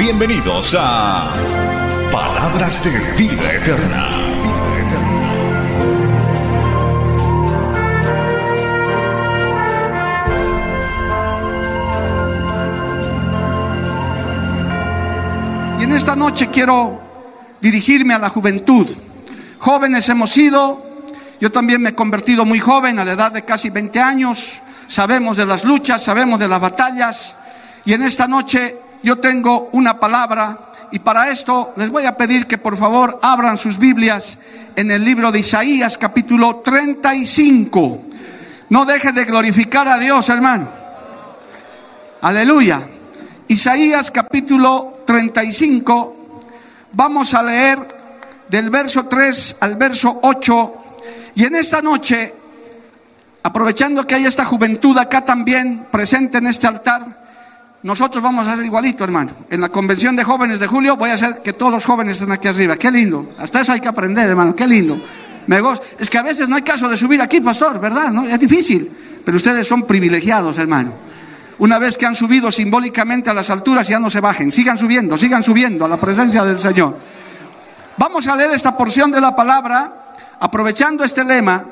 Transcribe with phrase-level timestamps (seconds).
[0.00, 1.30] Bienvenidos a
[2.10, 4.08] Palabras de Vida Eterna.
[15.78, 16.98] Y en esta noche quiero
[17.60, 18.88] dirigirme a la juventud.
[19.58, 20.82] Jóvenes hemos sido,
[21.42, 25.36] yo también me he convertido muy joven, a la edad de casi 20 años, sabemos
[25.36, 27.36] de las luchas, sabemos de las batallas,
[27.84, 32.46] y en esta noche yo tengo una palabra, y para esto les voy a pedir
[32.46, 34.38] que por favor abran sus Biblias
[34.76, 38.04] en el libro de Isaías capítulo 35.
[38.70, 40.68] No deje de glorificar a Dios, hermano.
[42.22, 42.88] Aleluya.
[43.48, 46.38] Isaías capítulo 35,
[46.92, 47.78] vamos a leer
[48.48, 50.74] del verso 3 al verso 8.
[51.34, 52.34] Y en esta noche,
[53.42, 57.19] aprovechando que hay esta juventud acá también presente en este altar,
[57.82, 59.32] nosotros vamos a hacer igualito, hermano.
[59.48, 62.32] En la convención de jóvenes de julio voy a hacer que todos los jóvenes estén
[62.32, 62.76] aquí arriba.
[62.76, 63.32] Qué lindo.
[63.38, 64.54] Hasta eso hay que aprender, hermano.
[64.54, 65.00] Qué lindo.
[65.46, 65.62] Me.
[65.98, 68.10] Es que a veces no hay caso de subir aquí, pastor, ¿verdad?
[68.10, 68.26] ¿No?
[68.26, 68.90] Es difícil.
[69.24, 70.92] Pero ustedes son privilegiados, hermano.
[71.58, 74.52] Una vez que han subido simbólicamente a las alturas, ya no se bajen.
[74.52, 76.98] Sigan subiendo, sigan subiendo a la presencia del Señor.
[77.96, 81.64] Vamos a leer esta porción de la palabra, aprovechando este lema,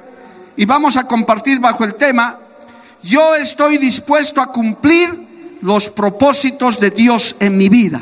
[0.57, 2.37] y vamos a compartir bajo el tema,
[3.03, 5.28] yo estoy dispuesto a cumplir
[5.63, 8.01] los propósitos de Dios en mi vida.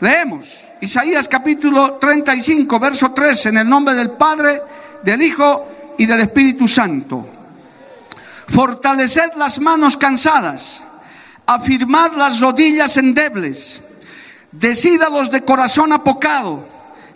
[0.00, 4.60] Leemos Isaías capítulo 35, verso 3, en el nombre del Padre,
[5.02, 7.26] del Hijo y del Espíritu Santo.
[8.48, 10.82] Fortaleced las manos cansadas,
[11.46, 13.82] afirmad las rodillas endebles,
[14.52, 16.68] decid a los de corazón apocado,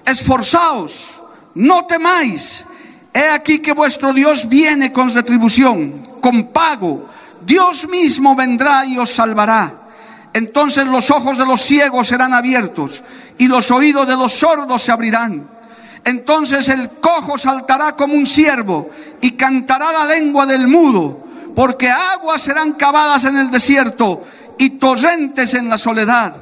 [0.06, 1.22] esforzaos,
[1.54, 2.64] no temáis,
[3.12, 7.07] he aquí que vuestro Dios viene con retribución, con pago,
[7.48, 9.72] Dios mismo vendrá y os salvará.
[10.34, 13.02] Entonces los ojos de los ciegos serán abiertos
[13.38, 15.48] y los oídos de los sordos se abrirán.
[16.04, 18.90] Entonces el cojo saltará como un ciervo
[19.22, 24.26] y cantará la lengua del mudo, porque aguas serán cavadas en el desierto
[24.58, 26.36] y torrentes en la soledad.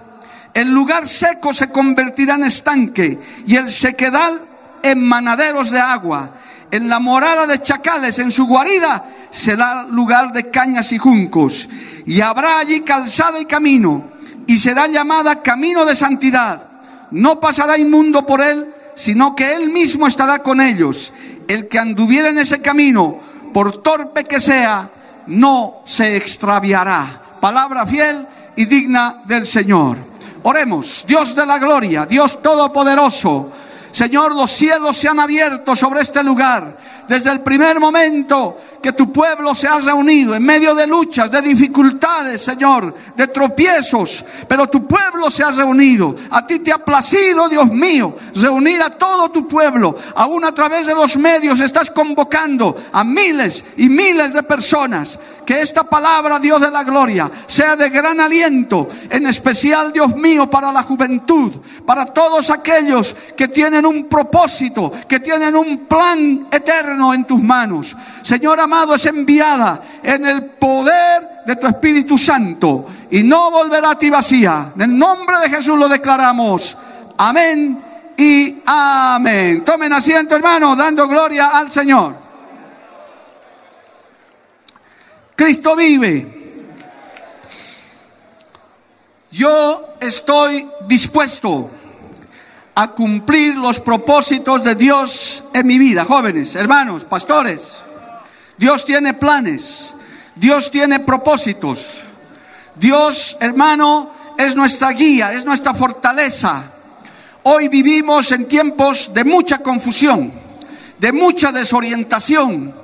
[0.52, 4.42] El lugar seco se convertirá en estanque y el sequedal
[4.82, 6.32] en manaderos de agua.
[6.76, 11.70] En la morada de chacales, en su guarida, será lugar de cañas y juncos.
[12.04, 14.10] Y habrá allí calzada y camino,
[14.46, 16.68] y será llamada camino de santidad.
[17.12, 21.14] No pasará inmundo por él, sino que él mismo estará con ellos.
[21.48, 23.20] El que anduviera en ese camino,
[23.54, 24.90] por torpe que sea,
[25.28, 27.38] no se extraviará.
[27.40, 29.96] Palabra fiel y digna del Señor.
[30.42, 33.50] Oremos, Dios de la gloria, Dios todopoderoso.
[33.96, 36.76] Señor, los cielos se han abierto sobre este lugar.
[37.08, 41.42] Desde el primer momento que tu pueblo se ha reunido en medio de luchas, de
[41.42, 46.14] dificultades, Señor, de tropiezos, pero tu pueblo se ha reunido.
[46.30, 49.96] A ti te ha placido, Dios mío, reunir a todo tu pueblo.
[50.14, 55.18] Aún a través de los medios estás convocando a miles y miles de personas.
[55.44, 60.50] Que esta palabra, Dios de la gloria, sea de gran aliento, en especial, Dios mío,
[60.50, 61.52] para la juventud,
[61.84, 67.96] para todos aquellos que tienen un propósito, que tienen un plan eterno en tus manos.
[68.22, 73.98] Señor amado, es enviada en el poder de tu Espíritu Santo y no volverá a
[73.98, 74.72] ti vacía.
[74.74, 76.76] En el nombre de Jesús lo declaramos.
[77.18, 77.78] Amén
[78.16, 79.64] y amén.
[79.64, 82.16] Tomen asiento, hermano, dando gloria al Señor.
[85.36, 86.44] Cristo vive.
[89.30, 91.70] Yo estoy dispuesto
[92.78, 97.62] a cumplir los propósitos de Dios en mi vida, jóvenes, hermanos, pastores.
[98.58, 99.94] Dios tiene planes,
[100.34, 102.02] Dios tiene propósitos.
[102.74, 106.64] Dios, hermano, es nuestra guía, es nuestra fortaleza.
[107.44, 110.30] Hoy vivimos en tiempos de mucha confusión,
[110.98, 112.74] de mucha desorientación.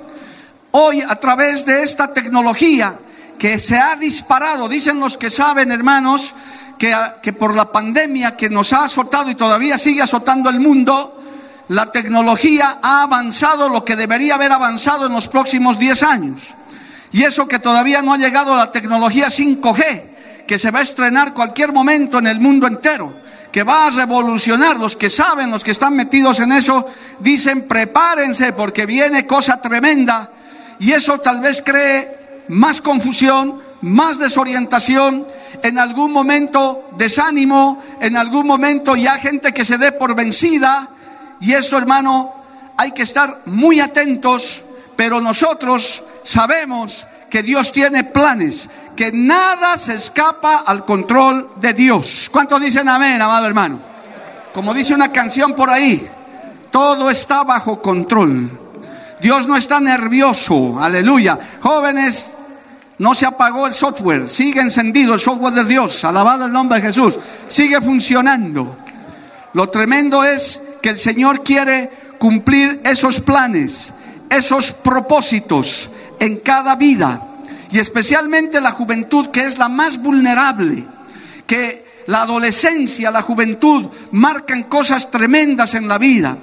[0.71, 2.97] Hoy a través de esta tecnología
[3.37, 6.33] que se ha disparado, dicen los que saben, hermanos,
[7.21, 11.17] que, por la pandemia que nos ha azotado y todavía sigue azotando el mundo,
[11.69, 16.41] la tecnología ha avanzado lo que debería haber avanzado en los próximos 10 años.
[17.13, 21.33] Y eso que todavía no ha llegado la tecnología 5G, que se va a estrenar
[21.33, 23.13] cualquier momento en el mundo entero,
[23.49, 24.77] que va a revolucionar.
[24.77, 26.85] Los que saben, los que están metidos en eso,
[27.19, 30.31] dicen prepárense porque viene cosa tremenda
[30.79, 35.25] y eso tal vez cree más confusión, más desorientación,
[35.63, 40.89] en algún momento desánimo, en algún momento ya gente que se dé por vencida
[41.39, 42.33] y eso hermano
[42.75, 44.61] hay que estar muy atentos,
[44.97, 52.29] pero nosotros sabemos que Dios tiene planes, que nada se escapa al control de Dios.
[52.29, 53.79] ¿Cuántos dicen amén, amado hermano?
[54.53, 56.05] Como dice una canción por ahí,
[56.71, 58.59] todo está bajo control.
[59.21, 61.39] Dios no está nervioso, aleluya.
[61.61, 62.31] Jóvenes,
[62.99, 66.87] no se apagó el software, sigue encendido el software de Dios, alabado el nombre de
[66.87, 67.15] Jesús,
[67.47, 68.77] sigue funcionando.
[69.53, 73.93] Lo tremendo es que el Señor quiere cumplir esos planes,
[74.29, 77.21] esos propósitos en cada vida
[77.71, 80.85] y especialmente la juventud que es la más vulnerable,
[81.47, 86.37] que la adolescencia, la juventud marcan cosas tremendas en la vida.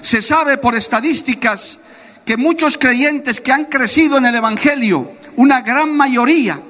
[0.00, 1.80] Se sabe por estadísticas
[2.24, 6.60] que muchos creyentes que han crecido en el Evangelio, una gran mayoría,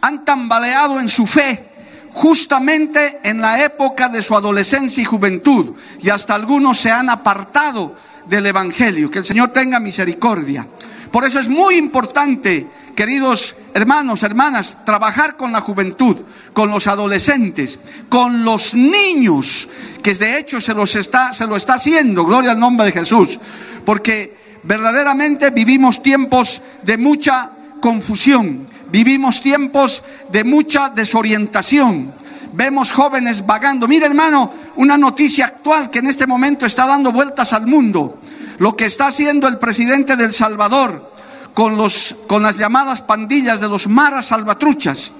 [0.00, 1.66] han tambaleado en su fe
[2.12, 7.94] justamente en la época de su adolescencia y juventud, y hasta algunos se han apartado
[8.26, 9.10] del Evangelio.
[9.10, 10.66] Que el Señor tenga misericordia.
[11.10, 16.18] Por eso es muy importante queridos hermanos, hermanas, trabajar con la juventud,
[16.52, 17.78] con los adolescentes,
[18.08, 19.68] con los niños,
[20.02, 23.38] que de hecho se, los está, se lo está haciendo, gloria al nombre de Jesús,
[23.84, 32.12] porque verdaderamente vivimos tiempos de mucha confusión, vivimos tiempos de mucha desorientación,
[32.52, 33.88] vemos jóvenes vagando.
[33.88, 38.20] Mira hermano, una noticia actual que en este momento está dando vueltas al mundo,
[38.58, 41.10] lo que está haciendo el presidente del Salvador,
[41.54, 45.12] con, los, con las llamadas pandillas de los maras salvatruchas,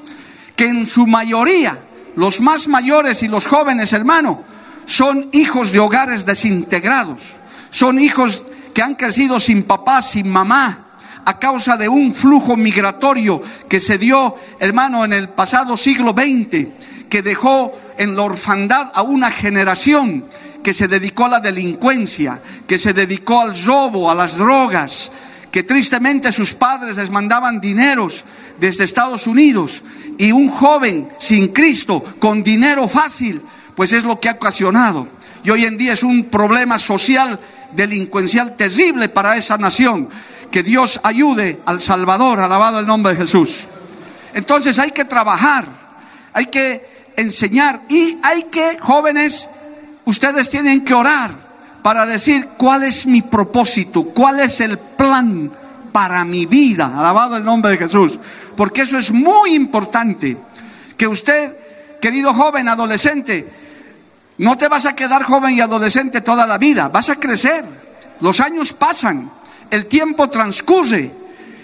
[0.55, 1.79] que en su mayoría,
[2.17, 4.43] los más mayores y los jóvenes, hermano,
[4.87, 7.21] son hijos de hogares desintegrados,
[7.71, 8.43] son hijos
[8.75, 10.90] que han crecido sin papá, sin mamá,
[11.25, 16.69] a causa de un flujo migratorio que se dio, hermano, en el pasado siglo XX,
[17.09, 20.25] que dejó en la orfandad a una generación
[20.63, 25.11] que se dedicó a la delincuencia, que se dedicó al robo, a las drogas,
[25.51, 28.25] que tristemente sus padres les mandaban dineros
[28.59, 29.83] desde Estados Unidos
[30.19, 33.43] y un joven sin Cristo con dinero fácil,
[33.75, 35.09] pues es lo que ha ocasionado.
[35.43, 37.41] Y hoy en día es un problema social
[37.73, 40.09] delincuencial terrible para esa nación.
[40.51, 43.69] Que Dios ayude al Salvador, alabado el nombre de Jesús.
[44.35, 45.65] Entonces hay que trabajar,
[46.33, 49.49] hay que enseñar y hay que, jóvenes,
[50.05, 51.31] ustedes tienen que orar
[51.83, 55.51] para decir cuál es mi propósito, cuál es el plan
[55.93, 56.93] para mi vida.
[56.97, 58.19] Alabado el nombre de Jesús.
[58.57, 60.37] Porque eso es muy importante.
[60.97, 61.57] Que usted,
[62.01, 63.49] querido joven, adolescente,
[64.39, 66.89] no te vas a quedar joven y adolescente toda la vida.
[66.89, 67.65] Vas a crecer.
[68.21, 69.31] Los años pasan.
[69.71, 71.13] El tiempo transcurre.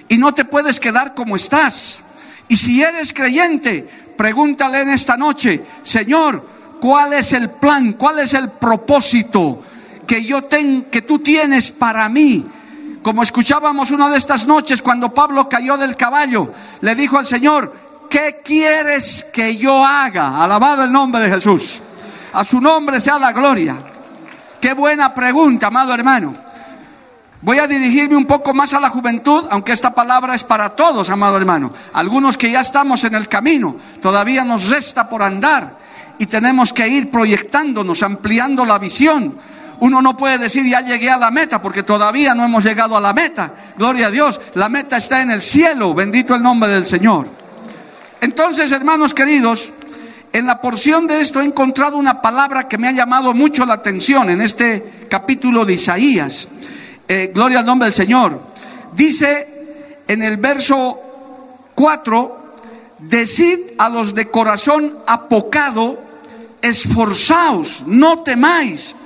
[0.08, 2.00] Y no te puedes quedar como estás.
[2.48, 6.46] Y si eres creyente, pregúntale en esta noche, Señor,
[6.80, 7.94] ¿cuál es el plan?
[7.94, 9.62] ¿Cuál es el propósito?
[10.06, 12.46] que yo ten, que tú tienes para mí.
[13.02, 17.72] Como escuchábamos una de estas noches cuando Pablo cayó del caballo, le dijo al Señor,
[18.08, 20.42] ¿qué quieres que yo haga?
[20.42, 21.82] Alabado el nombre de Jesús.
[22.32, 23.76] A su nombre sea la gloria.
[24.60, 26.45] Qué buena pregunta, amado hermano.
[27.46, 31.08] Voy a dirigirme un poco más a la juventud, aunque esta palabra es para todos,
[31.10, 31.72] amado hermano.
[31.92, 35.78] Algunos que ya estamos en el camino, todavía nos resta por andar
[36.18, 39.38] y tenemos que ir proyectándonos, ampliando la visión
[39.78, 43.00] uno no puede decir ya llegué a la meta porque todavía no hemos llegado a
[43.00, 43.52] la meta.
[43.76, 47.28] Gloria a Dios, la meta está en el cielo, bendito el nombre del Señor.
[48.20, 49.72] Entonces, hermanos queridos,
[50.32, 53.74] en la porción de esto he encontrado una palabra que me ha llamado mucho la
[53.74, 56.48] atención en este capítulo de Isaías.
[57.08, 58.40] Eh, gloria al nombre del Señor.
[58.92, 61.00] Dice en el verso
[61.74, 62.54] 4,
[62.98, 65.98] decid a los de corazón apocado,
[66.62, 68.96] esforzaos, no temáis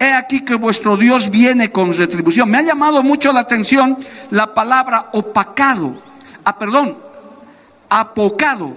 [0.00, 2.48] He aquí que vuestro Dios viene con retribución.
[2.50, 3.98] Me ha llamado mucho la atención
[4.30, 6.00] la palabra opacado.
[6.44, 6.96] Ah, perdón,
[7.88, 8.76] apocado.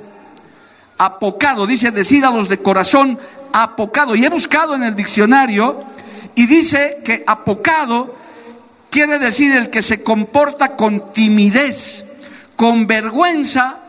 [0.98, 3.20] Apocado, dice decir a los de corazón
[3.54, 4.16] apocado.
[4.16, 5.84] Y he buscado en el diccionario
[6.34, 8.16] y dice que apocado
[8.92, 12.06] quiere decir el que se comporta con timidez,
[12.56, 13.80] con vergüenza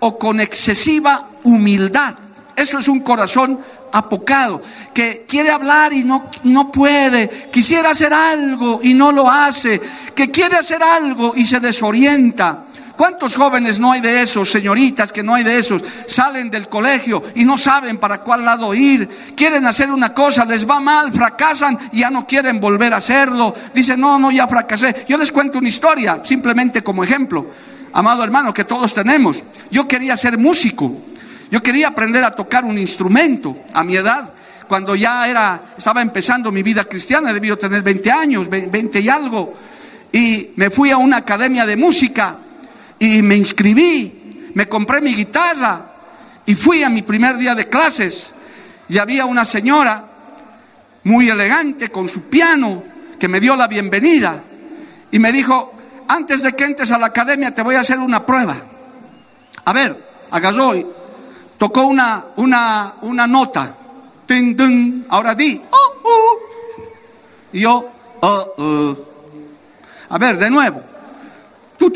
[0.00, 2.14] o con excesiva humildad.
[2.56, 3.60] Eso es un corazón
[3.92, 9.80] apocado, que quiere hablar y no, no puede, quisiera hacer algo y no lo hace,
[10.14, 12.64] que quiere hacer algo y se desorienta,
[12.96, 15.84] ¿Cuántos jóvenes no hay de esos, señoritas que no hay de esos?
[16.06, 19.34] Salen del colegio y no saben para cuál lado ir.
[19.36, 23.54] Quieren hacer una cosa, les va mal, fracasan y ya no quieren volver a hacerlo.
[23.74, 25.04] Dicen, no, no, ya fracasé.
[25.06, 27.46] Yo les cuento una historia, simplemente como ejemplo.
[27.92, 29.44] Amado hermano, que todos tenemos.
[29.70, 30.96] Yo quería ser músico.
[31.50, 34.32] Yo quería aprender a tocar un instrumento a mi edad
[34.66, 39.54] cuando ya era, estaba empezando mi vida cristiana, debió tener 20 años, 20 y algo,
[40.10, 42.38] y me fui a una academia de música
[42.98, 45.92] y me inscribí, me compré mi guitarra
[46.46, 48.30] y fui a mi primer día de clases
[48.88, 50.04] y había una señora
[51.04, 52.82] muy elegante con su piano
[53.18, 54.42] que me dio la bienvenida
[55.10, 55.72] y me dijo,
[56.08, 58.56] antes de que entres a la academia te voy a hacer una prueba.
[59.64, 59.96] A ver,
[60.30, 60.86] agarró y
[61.58, 63.76] tocó una, una, una nota
[65.08, 65.60] Ahora di.
[65.70, 66.38] Oh, oh.
[67.52, 67.88] Y yo,
[68.20, 68.96] oh.
[70.08, 70.82] A ver, de nuevo.
[71.78, 71.90] Tu,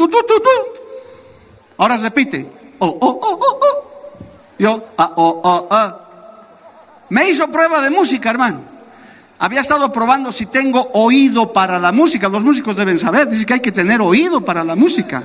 [1.80, 2.46] Ahora repite.
[2.78, 4.20] Oh, oh, oh, oh, oh.
[4.58, 5.96] Yo, ah, oh, oh, ah.
[7.08, 8.60] Me hizo prueba de música, hermano.
[9.38, 12.28] Había estado probando si tengo oído para la música.
[12.28, 13.28] Los músicos deben saber.
[13.28, 15.22] Dice que hay que tener oído para la música.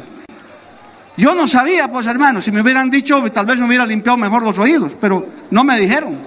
[1.17, 2.39] Yo no sabía, pues hermano.
[2.39, 4.93] Si me hubieran dicho, tal vez me hubiera limpiado mejor los oídos.
[5.01, 6.17] Pero no me dijeron.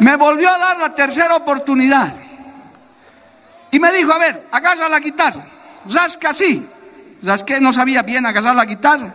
[0.00, 2.14] Me volvió a dar la tercera oportunidad.
[3.70, 5.46] Y me dijo, a ver, agarra la guitarra.
[5.88, 6.68] Rasca así.
[7.22, 9.14] Rasqué, no sabía bien agarrar la guitarra.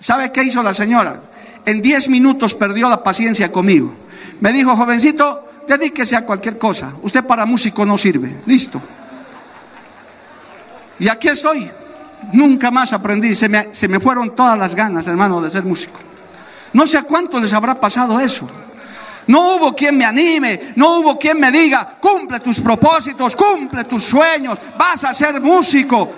[0.00, 1.20] ¿Sabe qué hizo la señora?
[1.64, 3.94] En diez minutos perdió la paciencia conmigo.
[4.40, 6.92] Me dijo, jovencito, dedíquese a cualquier cosa.
[7.02, 8.40] Usted para músico no sirve.
[8.46, 8.80] Listo.
[10.98, 11.70] Y aquí estoy.
[12.32, 13.34] Nunca más aprendí.
[13.34, 16.00] Se me, se me fueron todas las ganas, hermano, de ser músico.
[16.72, 18.48] No sé a cuánto les habrá pasado eso.
[19.26, 24.02] No hubo quien me anime, no hubo quien me diga, cumple tus propósitos, cumple tus
[24.02, 26.10] sueños, vas a ser músico.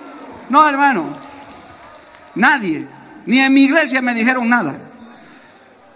[0.53, 1.17] No, hermano,
[2.35, 2.85] nadie,
[3.25, 4.77] ni en mi iglesia me dijeron nada.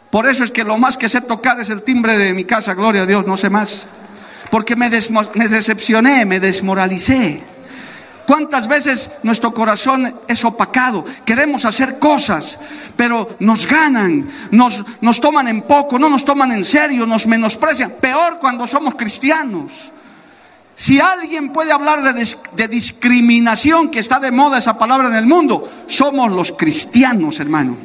[0.10, 2.74] Por eso es que lo más que sé tocar es el timbre de mi casa,
[2.74, 3.86] gloria a Dios, no sé más.
[4.50, 7.44] Porque me, me decepcioné, me desmoralicé.
[8.26, 11.06] ¿Cuántas veces nuestro corazón es opacado?
[11.24, 12.58] Queremos hacer cosas,
[12.96, 17.92] pero nos ganan, nos, nos toman en poco, no nos toman en serio, nos menosprecian.
[18.02, 19.92] Peor cuando somos cristianos.
[20.80, 25.68] Si alguien puede hablar de, discriminación, que está de moda esa palabra en el mundo,
[25.88, 27.76] somos los cristianos, hermano.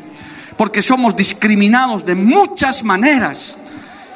[0.59, 3.57] Porque somos discriminados de muchas maneras.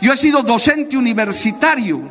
[0.02, 2.02] Yo he sido docente universitario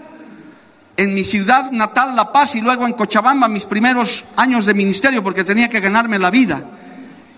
[0.98, 5.22] en mi ciudad natal, La Paz, y luego en Cochabamba, mis primeros años de ministerio,
[5.22, 6.64] porque tenía que ganarme la vida.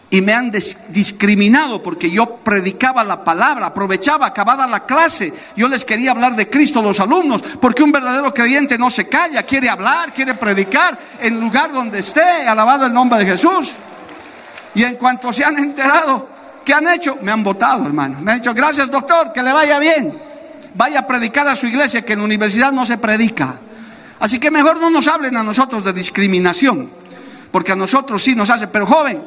[0.09, 0.51] Y me han
[0.89, 6.49] discriminado porque yo predicaba la palabra, aprovechaba, acabada la clase, yo les quería hablar de
[6.49, 10.97] Cristo a los alumnos, porque un verdadero creyente no se calla, quiere hablar, quiere predicar
[11.19, 13.73] en lugar donde esté, alabado el nombre de Jesús.
[14.75, 16.29] Y en cuanto se han enterado,
[16.63, 17.17] ¿qué han hecho?
[17.21, 18.19] Me han votado, hermano.
[18.21, 20.27] Me han dicho, gracias doctor, que le vaya bien
[20.77, 23.55] vaya a predicar a su iglesia, que en la universidad no se predica.
[24.19, 26.89] Así que mejor no nos hablen a nosotros de discriminación,
[27.51, 29.23] porque a nosotros sí nos hace, pero joven,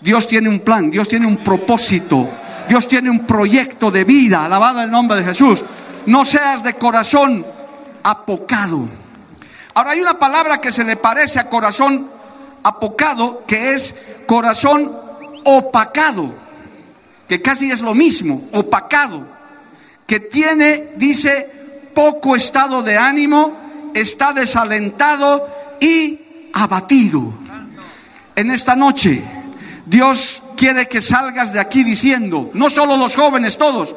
[0.00, 2.28] Dios tiene un plan, Dios tiene un propósito,
[2.68, 5.64] Dios tiene un proyecto de vida, alabado el nombre de Jesús.
[6.06, 7.44] No seas de corazón
[8.02, 8.88] apocado.
[9.74, 12.08] Ahora hay una palabra que se le parece a corazón
[12.62, 13.94] apocado, que es
[14.26, 14.92] corazón
[15.44, 16.34] opacado,
[17.28, 19.38] que casi es lo mismo, opacado
[20.08, 21.46] que tiene, dice,
[21.94, 25.46] poco estado de ánimo, está desalentado
[25.80, 27.34] y abatido.
[28.34, 29.22] En esta noche,
[29.88, 33.94] Dios quiere que salgas de aquí diciendo, no solo los jóvenes, todos,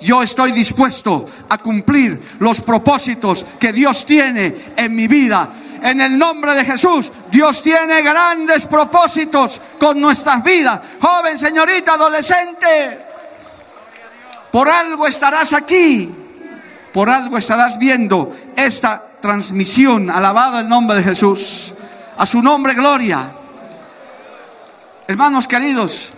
[0.00, 5.50] yo estoy dispuesto a cumplir los propósitos que Dios tiene en mi vida.
[5.82, 10.80] En el nombre de Jesús, Dios tiene grandes propósitos con nuestras vidas.
[10.98, 12.98] Joven, señorita, adolescente,
[14.50, 16.10] por algo estarás aquí.
[16.90, 20.08] Por algo estarás viendo esta transmisión.
[20.08, 21.74] Alabado el nombre de Jesús.
[22.16, 23.43] A su nombre, gloria.
[25.06, 26.12] Hermanos queridos,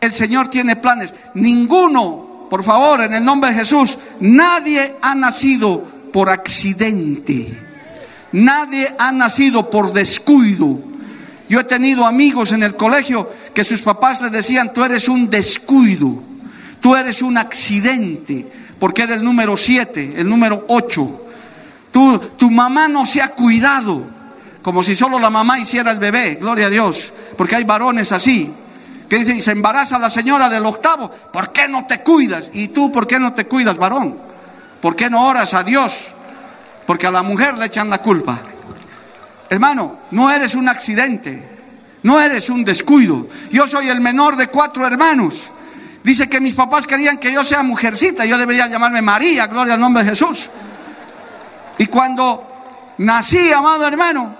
[0.00, 1.14] el Señor tiene planes.
[1.34, 5.82] Ninguno, por favor, en el nombre de Jesús, nadie ha nacido
[6.12, 7.58] por accidente.
[8.32, 10.78] Nadie ha nacido por descuido.
[11.48, 15.28] Yo he tenido amigos en el colegio que sus papás les decían, tú eres un
[15.28, 16.30] descuido.
[16.80, 18.46] Tú eres un accidente,
[18.78, 21.26] porque eres el número 7, el número 8.
[21.92, 24.06] Tú, tu mamá no se ha cuidado,
[24.62, 28.52] como si solo la mamá hiciera el bebé, gloria a Dios, porque hay varones así,
[29.08, 32.50] que dicen, se embaraza la señora del octavo, ¿por qué no te cuidas?
[32.52, 34.16] ¿Y tú por qué no te cuidas, varón?
[34.80, 36.08] ¿Por qué no oras a Dios?
[36.86, 38.40] Porque a la mujer le echan la culpa.
[39.48, 41.60] Hermano, no eres un accidente.
[42.02, 43.28] No eres un descuido.
[43.50, 45.34] Yo soy el menor de cuatro hermanos.
[46.02, 48.24] Dice que mis papás querían que yo sea mujercita.
[48.24, 50.48] Yo debería llamarme María, gloria al nombre de Jesús.
[51.76, 54.34] Y cuando nací, amado hermano,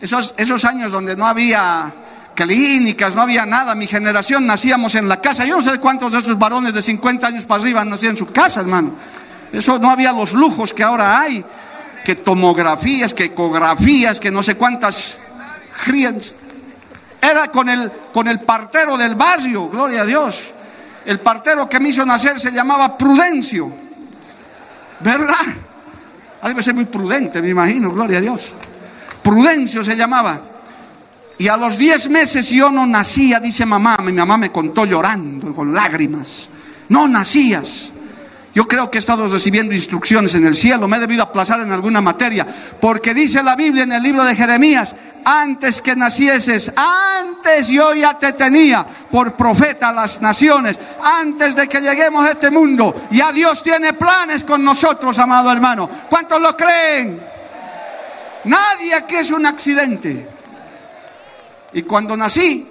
[0.00, 1.92] esos, esos años donde no había
[2.34, 5.44] clínicas, no había nada, mi generación nacíamos en la casa.
[5.44, 8.26] Yo no sé cuántos de esos varones de 50 años para arriba nacían en su
[8.26, 8.92] casa, hermano.
[9.52, 11.44] Eso no había los lujos que ahora hay,
[12.04, 15.16] que tomografías, que ecografías, que no sé cuántas
[17.20, 20.52] era con el, con el partero del barrio, gloria a Dios.
[21.04, 23.72] El partero que me hizo nacer se llamaba Prudencio.
[25.00, 25.34] ¿Verdad?
[26.42, 28.54] Ah, debe ser muy prudente, me imagino, gloria a Dios.
[29.26, 30.40] Prudencio se llamaba.
[31.36, 33.96] Y a los diez meses yo no nacía, dice mamá.
[34.00, 36.48] Mi mamá me contó llorando, con lágrimas.
[36.90, 37.90] No nacías.
[38.54, 41.72] Yo creo que he estado recibiendo instrucciones en el cielo, me he debido aplazar en
[41.72, 42.46] alguna materia,
[42.80, 48.16] porque dice la Biblia en el libro de Jeremías, antes que nacieses, antes yo ya
[48.18, 53.32] te tenía por profeta a las naciones, antes de que lleguemos a este mundo, ya
[53.32, 55.90] Dios tiene planes con nosotros, amado hermano.
[56.08, 57.35] ¿Cuántos lo creen?
[58.46, 60.28] Nadie aquí es un accidente.
[61.72, 62.66] Y cuando nací,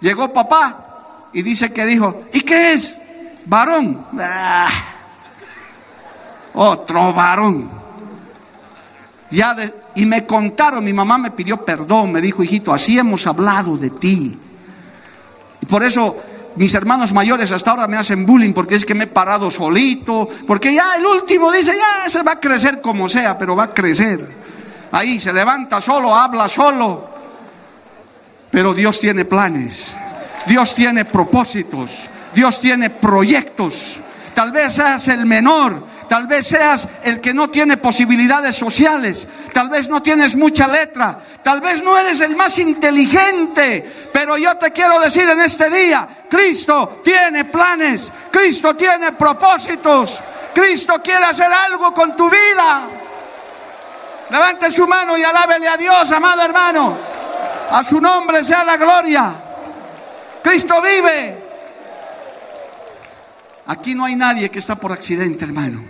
[0.00, 2.98] llegó papá y dice que dijo, ¿y qué es?
[3.48, 4.06] varón.
[4.18, 4.68] Ah,
[6.54, 7.70] otro varón.
[9.30, 9.56] Ya
[9.94, 13.90] y me contaron, mi mamá me pidió perdón, me dijo, hijito, así hemos hablado de
[13.90, 14.38] ti.
[15.60, 16.16] Y por eso
[16.56, 20.28] mis hermanos mayores hasta ahora me hacen bullying porque es que me he parado solito,
[20.46, 23.74] porque ya el último dice, ya se va a crecer como sea, pero va a
[23.74, 24.47] crecer.
[24.92, 27.08] Ahí se levanta solo, habla solo.
[28.50, 29.94] Pero Dios tiene planes,
[30.46, 32.08] Dios tiene propósitos.
[32.34, 34.00] Dios tiene proyectos.
[34.34, 39.68] Tal vez seas el menor, tal vez seas el que no tiene posibilidades sociales, tal
[39.68, 44.70] vez no tienes mucha letra, tal vez no eres el más inteligente, pero yo te
[44.70, 50.22] quiero decir en este día, Cristo tiene planes, Cristo tiene propósitos,
[50.54, 53.07] Cristo quiere hacer algo con tu vida.
[54.30, 56.96] Levante su mano y alábele a Dios, amado hermano.
[57.70, 59.32] A su nombre sea la gloria.
[60.42, 61.48] Cristo vive.
[63.66, 65.84] Aquí no hay nadie que está por accidente, hermano.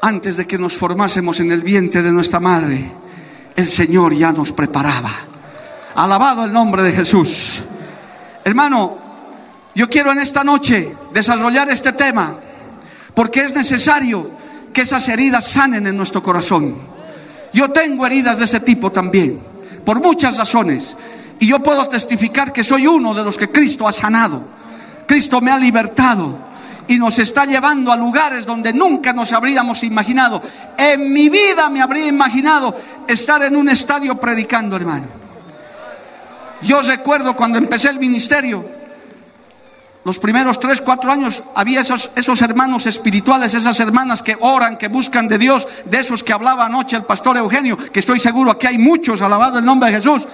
[0.00, 2.90] Antes de que nos formásemos en el vientre de nuestra madre,
[3.56, 5.10] el Señor ya nos preparaba.
[5.96, 7.62] Alabado el nombre de Jesús.
[8.44, 8.98] Hermano,
[9.74, 12.36] yo quiero en esta noche desarrollar este tema
[13.14, 14.30] porque es necesario
[14.72, 16.78] que esas heridas sanen en nuestro corazón.
[17.52, 19.40] Yo tengo heridas de ese tipo también,
[19.84, 20.96] por muchas razones.
[21.38, 24.42] Y yo puedo testificar que soy uno de los que Cristo ha sanado.
[25.06, 26.48] Cristo me ha libertado
[26.88, 30.40] y nos está llevando a lugares donde nunca nos habríamos imaginado.
[30.76, 32.74] En mi vida me habría imaginado
[33.06, 35.06] estar en un estadio predicando, hermano.
[36.62, 38.77] Yo recuerdo cuando empecé el ministerio,
[40.08, 44.88] los primeros tres, cuatro años, había esos, esos hermanos espirituales, esas hermanas que oran, que
[44.88, 48.66] buscan de Dios, de esos que hablaba anoche el pastor Eugenio, que estoy seguro que
[48.66, 50.26] hay muchos, alabado el nombre de Jesús,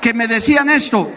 [0.00, 1.08] que me decían esto,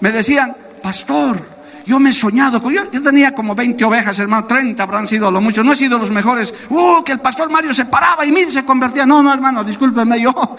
[0.00, 1.48] me decían, pastor,
[1.86, 5.40] yo me he soñado, yo, yo tenía como 20 ovejas, hermano, 30 habrán sido lo
[5.40, 6.52] mucho, no he sido los mejores.
[6.70, 9.06] Uh, que el pastor Mario se paraba y mil se convertía.
[9.06, 10.56] No, no, hermano, discúlpeme, yo.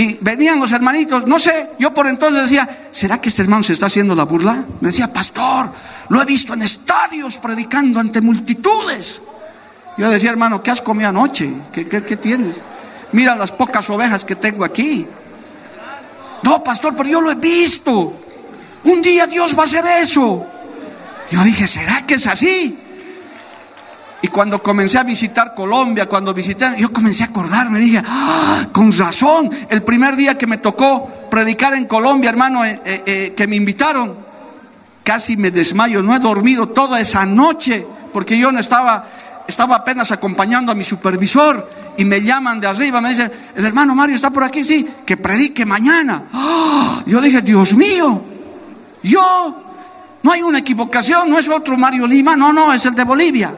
[0.00, 3.74] Y venían los hermanitos, no sé, yo por entonces decía, ¿será que este hermano se
[3.74, 4.64] está haciendo la burla?
[4.80, 5.70] Me decía, pastor,
[6.08, 9.20] lo he visto en estadios predicando ante multitudes.
[9.98, 11.52] Yo decía, hermano, ¿qué has comido anoche?
[11.70, 12.56] ¿Qué, qué, qué tienes?
[13.12, 15.06] Mira las pocas ovejas que tengo aquí.
[16.44, 18.14] No, pastor, pero yo lo he visto.
[18.84, 20.46] Un día Dios va a hacer eso.
[21.30, 22.74] Yo dije, ¿será que es así?
[24.22, 28.92] Y cuando comencé a visitar Colombia, cuando visité, yo comencé a acordarme, dije, ah, con
[28.92, 33.46] razón, el primer día que me tocó predicar en Colombia, hermano, eh, eh, eh, que
[33.46, 34.14] me invitaron,
[35.02, 39.06] casi me desmayo, no he dormido toda esa noche, porque yo no estaba,
[39.48, 43.94] estaba apenas acompañando a mi supervisor y me llaman de arriba, me dicen, el hermano
[43.94, 46.24] Mario está por aquí, sí, que predique mañana.
[46.34, 47.02] ¡Ah!
[47.06, 48.22] Yo dije, Dios mío,
[49.02, 49.62] yo,
[50.22, 53.54] no hay una equivocación, no es otro Mario Lima, no, no, es el de Bolivia.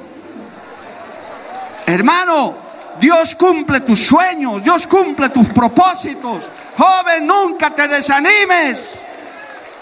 [1.93, 2.57] Hermano,
[2.99, 6.45] Dios cumple tus sueños, Dios cumple tus propósitos.
[6.75, 8.93] Joven, nunca te desanimes,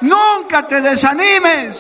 [0.01, 1.77] nunca te desanimes.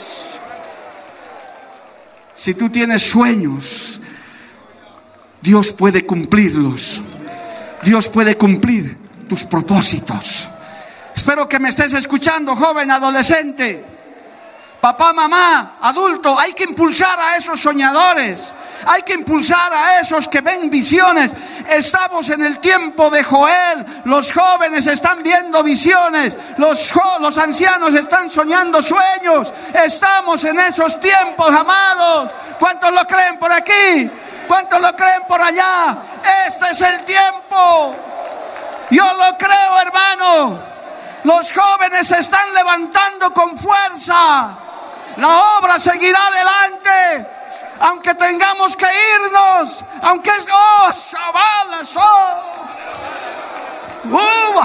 [2.33, 4.01] Si tú tienes sueños,
[5.43, 7.03] Dios puede cumplirlos.
[7.83, 10.49] Dios puede cumplir tus propósitos.
[11.13, 13.85] Espero que me estés escuchando, joven adolescente.
[14.81, 18.55] Papá, mamá, adulto, hay que impulsar a esos soñadores.
[18.87, 21.33] Hay que impulsar a esos que ven visiones.
[21.69, 23.85] Estamos en el tiempo de Joel.
[24.05, 26.35] Los jóvenes están viendo visiones.
[26.57, 26.91] Los,
[27.21, 29.53] los ancianos están soñando sueños.
[29.75, 32.31] Estamos en esos tiempos, amados.
[32.59, 34.11] ¿Cuántos lo creen por aquí?
[34.49, 35.99] ¿Cuántos lo creen por allá?
[36.47, 37.97] Este es el tiempo.
[38.91, 40.59] Yo lo creo, hermano.
[41.25, 44.57] Los jóvenes se están levantando con fuerza.
[45.17, 47.27] La obra seguirá adelante.
[47.81, 49.85] Aunque tengamos que irnos.
[50.03, 50.47] Aunque es...
[50.53, 51.91] ¡Oh, chavales!
[51.97, 52.61] ¡Oh!
[54.05, 54.61] ¡Uh,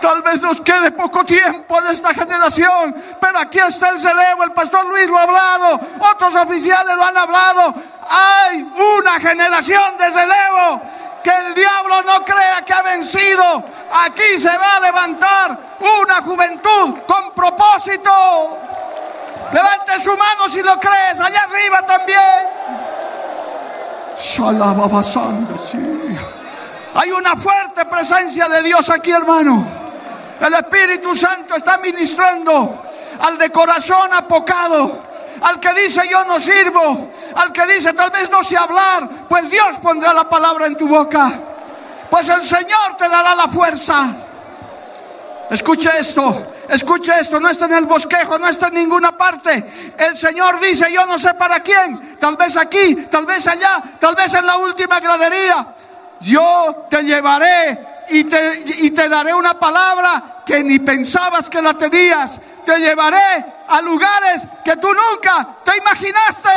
[0.00, 4.52] Tal vez nos quede poco tiempo en esta generación, pero aquí está el celevo, el
[4.52, 5.80] pastor Luis lo ha hablado,
[6.12, 7.74] otros oficiales lo han hablado.
[8.08, 8.62] Hay
[9.00, 10.82] una generación de celevo
[11.22, 13.64] que el diablo no crea que ha vencido.
[13.92, 18.58] Aquí se va a levantar una juventud con propósito.
[19.52, 22.18] Levante su mano si lo crees, allá arriba también.
[26.94, 29.77] Hay una fuerte presencia de Dios aquí, hermano.
[30.40, 32.82] El Espíritu Santo está ministrando
[33.20, 35.02] al de corazón apocado,
[35.42, 39.50] al que dice yo no sirvo, al que dice tal vez no sé hablar, pues
[39.50, 41.40] Dios pondrá la palabra en tu boca,
[42.08, 44.14] pues el Señor te dará la fuerza.
[45.50, 49.94] Escucha esto, escucha esto, no está en el bosquejo, no está en ninguna parte.
[49.96, 54.14] El Señor dice, yo no sé para quién, tal vez aquí, tal vez allá, tal
[54.14, 55.74] vez en la última gradería.
[56.20, 61.74] Yo te llevaré y te, y te daré una palabra que ni pensabas que la
[61.74, 62.40] tenías.
[62.64, 66.48] Te llevaré a lugares que tú nunca te imaginaste.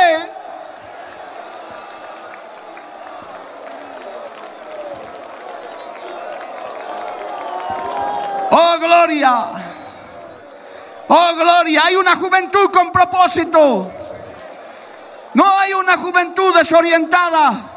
[8.50, 9.46] Oh, gloria.
[11.08, 11.82] Oh, gloria.
[11.84, 13.90] Hay una juventud con propósito.
[15.34, 17.72] No hay una juventud desorientada.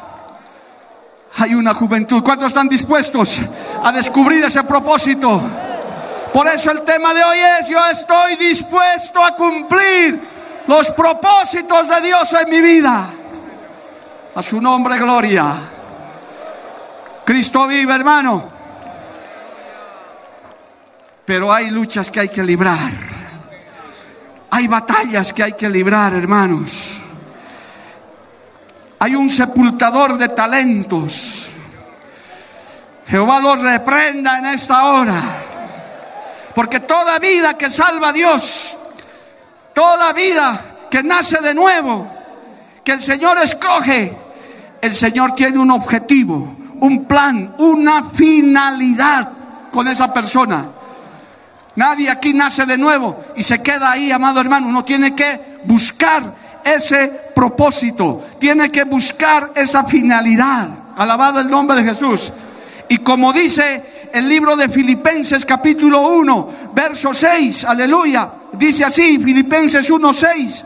[1.38, 2.22] Hay una juventud.
[2.22, 3.40] ¿Cuántos están dispuestos
[3.86, 5.40] a descubrir ese propósito?
[6.32, 10.20] Por eso el tema de hoy es, yo estoy dispuesto a cumplir
[10.66, 13.08] los propósitos de Dios en mi vida.
[14.34, 15.54] A su nombre, gloria.
[17.24, 18.50] Cristo vive, hermano.
[21.24, 22.90] Pero hay luchas que hay que librar.
[24.50, 26.94] Hay batallas que hay que librar, hermanos.
[28.98, 31.50] Hay un sepultador de talentos.
[33.06, 35.22] Jehová los reprenda en esta hora.
[36.54, 38.76] Porque toda vida que salva a Dios,
[39.74, 42.10] toda vida que nace de nuevo,
[42.82, 44.16] que el Señor escoge,
[44.80, 49.30] el Señor tiene un objetivo, un plan, una finalidad
[49.70, 50.70] con esa persona.
[51.76, 54.68] Nadie aquí nace de nuevo y se queda ahí, amado hermano.
[54.68, 56.22] Uno tiene que buscar
[56.64, 60.68] ese propósito, tiene que buscar esa finalidad.
[60.96, 62.32] Alabado el nombre de Jesús.
[62.88, 69.90] Y como dice el libro de Filipenses capítulo 1, verso 6, aleluya, dice así, Filipenses
[69.90, 70.64] 1, 6,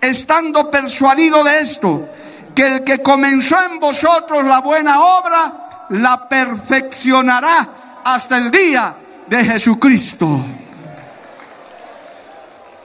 [0.00, 2.08] estando persuadido de esto,
[2.54, 7.68] que el que comenzó en vosotros la buena obra, la perfeccionará
[8.04, 8.94] hasta el día
[9.26, 10.44] de Jesucristo.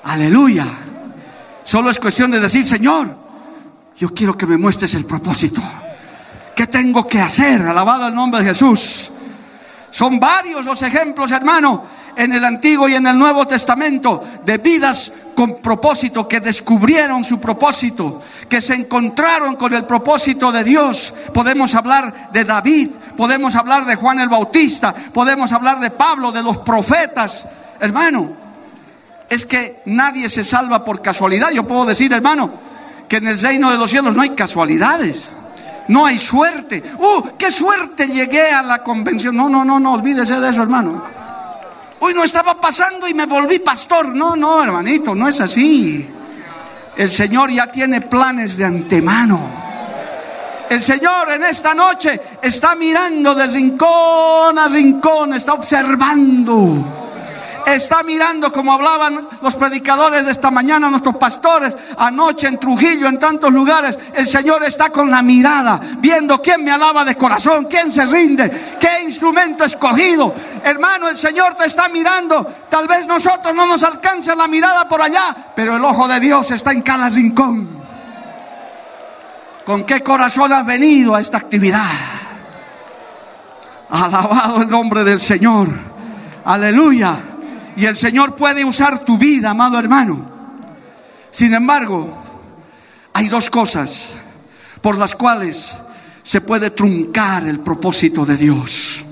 [0.04, 0.66] Aleluya.
[1.64, 3.16] Solo es cuestión de decir, Señor,
[3.96, 5.62] yo quiero que me muestres el propósito.
[6.60, 7.62] ¿Qué tengo que hacer?
[7.62, 9.10] Alabado el nombre de Jesús.
[9.92, 11.86] Son varios los ejemplos, hermano,
[12.18, 17.40] en el Antiguo y en el Nuevo Testamento de vidas con propósito, que descubrieron su
[17.40, 21.14] propósito, que se encontraron con el propósito de Dios.
[21.34, 26.44] Podemos hablar de David, podemos hablar de Juan el Bautista, podemos hablar de Pablo, de
[26.44, 27.48] los profetas.
[27.80, 28.32] Hermano,
[29.30, 31.52] es que nadie se salva por casualidad.
[31.52, 32.52] Yo puedo decir, hermano,
[33.08, 35.30] que en el reino de los cielos no hay casualidades.
[35.90, 36.82] No hay suerte.
[36.98, 37.32] ¡Uh!
[37.38, 39.36] ¡Qué suerte llegué a la convención!
[39.36, 41.04] No, no, no, no, olvídese de eso, hermano.
[42.00, 44.08] Hoy no estaba pasando y me volví pastor.
[44.08, 46.08] No, no, hermanito, no es así.
[46.96, 49.40] El Señor ya tiene planes de antemano.
[50.70, 57.09] El Señor en esta noche está mirando de rincón a rincón, está observando
[57.76, 63.20] está mirando como hablaban los predicadores de esta mañana, nuestros pastores, anoche en Trujillo, en
[63.20, 63.98] tantos lugares.
[64.14, 68.76] El Señor está con la mirada, viendo quién me alaba de corazón, quién se rinde,
[68.80, 70.34] qué instrumento escogido.
[70.64, 72.46] Hermano, el Señor te está mirando.
[72.70, 76.52] Tal vez nosotros no nos alcance la mirada por allá, pero el ojo de Dios
[76.52, 77.80] está en cada rincón.
[79.66, 81.86] ¿Con qué corazón has venido a esta actividad?
[83.90, 85.70] Alabado el nombre del Señor.
[86.46, 87.29] Aleluya.
[87.80, 90.30] Y el Señor puede usar tu vida, amado hermano.
[91.32, 92.14] Sin embargo,
[93.14, 94.10] hay dos cosas
[94.82, 95.78] por las cuales
[96.22, 99.06] se puede truncar el propósito de Dios.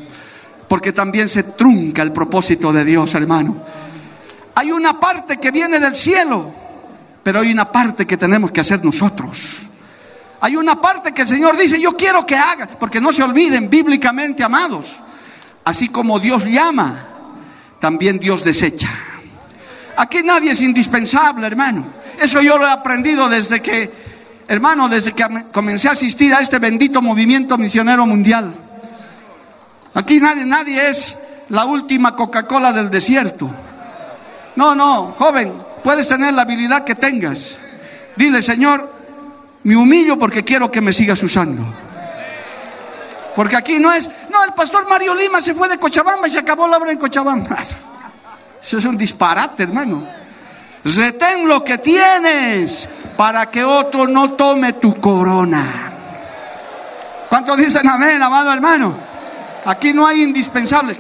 [0.67, 3.55] Porque también se trunca el propósito de Dios, hermano.
[4.55, 6.51] Hay una parte que viene del cielo,
[7.23, 9.59] pero hay una parte que tenemos que hacer nosotros.
[10.41, 13.69] Hay una parte que el Señor dice, yo quiero que haga, porque no se olviden
[13.69, 14.97] bíblicamente, amados.
[15.63, 17.16] Así como Dios llama,
[17.79, 18.89] también Dios desecha.
[19.97, 21.85] Aquí nadie es indispensable, hermano.
[22.19, 23.91] Eso yo lo he aprendido desde que,
[24.47, 28.53] hermano, desde que comencé a asistir a este bendito movimiento misionero mundial.
[29.93, 31.17] Aquí nadie, nadie es
[31.49, 33.49] la última Coca-Cola del desierto.
[34.55, 37.57] No, no, joven, puedes tener la habilidad que tengas.
[38.15, 38.91] Dile, Señor,
[39.63, 41.86] me humillo porque quiero que me sigas usando.
[43.37, 46.39] Porque aquí no es, no, el pastor Mario Lima se fue de Cochabamba y se
[46.39, 47.55] acabó la obra en Cochabamba.
[48.63, 50.03] Eso es un disparate, hermano.
[50.83, 55.63] Retén lo que tienes para que otro no tome tu corona.
[57.29, 58.95] ¿Cuántos dicen amén, amado hermano?
[59.65, 60.97] Aquí no hay indispensables.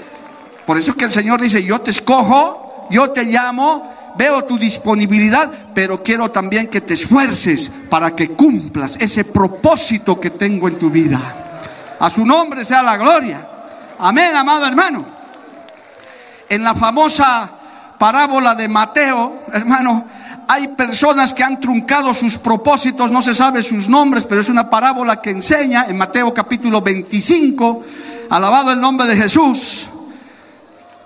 [0.63, 4.59] Por eso es que el Señor dice, yo te escojo, yo te llamo, veo tu
[4.59, 10.77] disponibilidad, pero quiero también que te esfuerces para que cumplas ese propósito que tengo en
[10.77, 11.46] tu vida.
[11.99, 13.47] A su nombre sea la gloria.
[13.99, 15.05] Amén, amado hermano.
[16.49, 17.49] En la famosa
[17.97, 20.05] parábola de Mateo, hermano,
[20.47, 24.69] hay personas que han truncado sus propósitos, no se sabe sus nombres, pero es una
[24.69, 27.83] parábola que enseña en Mateo capítulo 25,
[28.29, 29.89] alabado el nombre de Jesús.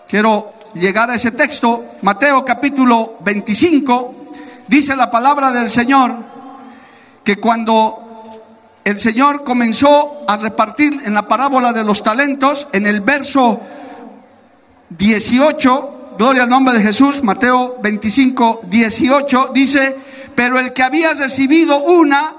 [0.08, 4.16] Quiero llegar a ese texto, Mateo capítulo 25,
[4.68, 6.16] dice la palabra del Señor
[7.24, 8.01] que cuando
[8.84, 13.60] el Señor comenzó a repartir en la parábola de los talentos, en el verso
[14.90, 17.24] 18, Gloria al nombre de Jesús.
[17.24, 19.96] Mateo 25, 18 dice,
[20.36, 22.36] pero el que había recibido una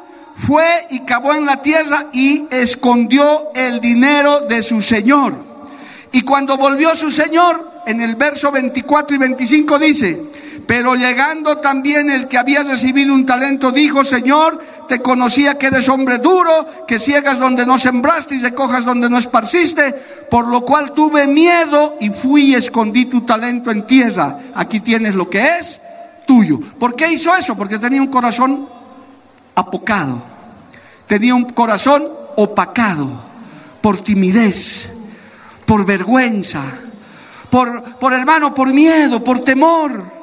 [0.47, 5.53] fue y cavó en la tierra y escondió el dinero de su señor.
[6.13, 10.23] Y cuando volvió su señor, en el verso 24 y 25 dice,
[10.67, 15.89] pero llegando también el que había recibido un talento, dijo, Señor, te conocía que eres
[15.89, 19.93] hombre duro, que ciegas donde no sembraste y recojas donde no esparciste,
[20.31, 24.39] por lo cual tuve miedo y fui y escondí tu talento en tierra.
[24.55, 25.81] Aquí tienes lo que es
[26.27, 26.61] tuyo.
[26.79, 27.57] ¿Por qué hizo eso?
[27.57, 28.69] Porque tenía un corazón
[29.55, 30.23] apocado,
[31.07, 33.09] tenía un corazón opacado
[33.81, 34.91] por timidez,
[35.67, 36.63] por vergüenza,
[37.51, 40.22] por, por hermano, por miedo, por temor.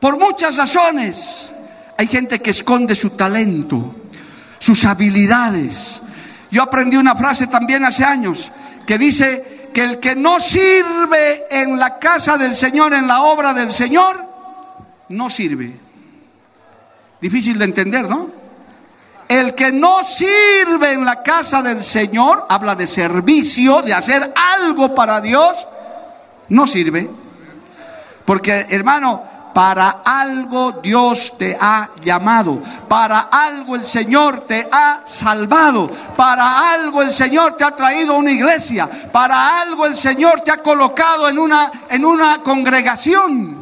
[0.00, 1.50] Por muchas razones.
[1.96, 3.94] Hay gente que esconde su talento,
[4.60, 6.00] sus habilidades.
[6.50, 8.52] Yo aprendí una frase también hace años
[8.86, 13.52] que dice que el que no sirve en la casa del Señor, en la obra
[13.52, 14.24] del Señor,
[15.08, 15.76] no sirve.
[17.20, 18.30] Difícil de entender, ¿no?
[19.28, 24.94] El que no sirve en la casa del Señor, habla de servicio, de hacer algo
[24.94, 25.66] para Dios,
[26.48, 27.10] no sirve.
[28.24, 32.62] Porque, hermano, para algo Dios te ha llamado.
[32.86, 35.90] Para algo el Señor te ha salvado.
[36.16, 38.88] Para algo el Señor te ha traído a una iglesia.
[39.10, 43.60] Para algo el Señor te ha colocado en una, en una congregación.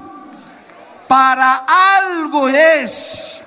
[1.08, 3.40] Para algo es.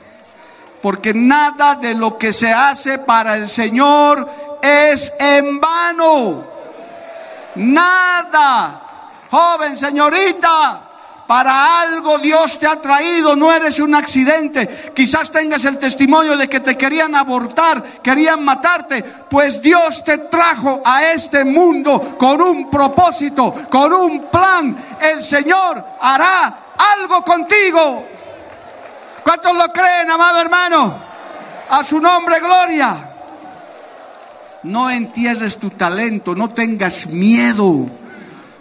[0.82, 4.28] Porque nada de lo que se hace para el Señor
[4.60, 6.44] es en vano.
[7.54, 8.82] Nada.
[9.30, 10.89] Joven, señorita,
[11.30, 14.92] para algo Dios te ha traído, no eres un accidente.
[14.96, 20.82] Quizás tengas el testimonio de que te querían abortar, querían matarte, pues Dios te trajo
[20.84, 24.76] a este mundo con un propósito, con un plan.
[25.00, 26.62] El Señor hará
[26.98, 28.08] algo contigo.
[29.24, 31.00] ¿Cuántos lo creen, amado hermano?
[31.70, 33.08] A su nombre, gloria.
[34.64, 37.86] No entierres tu talento, no tengas miedo,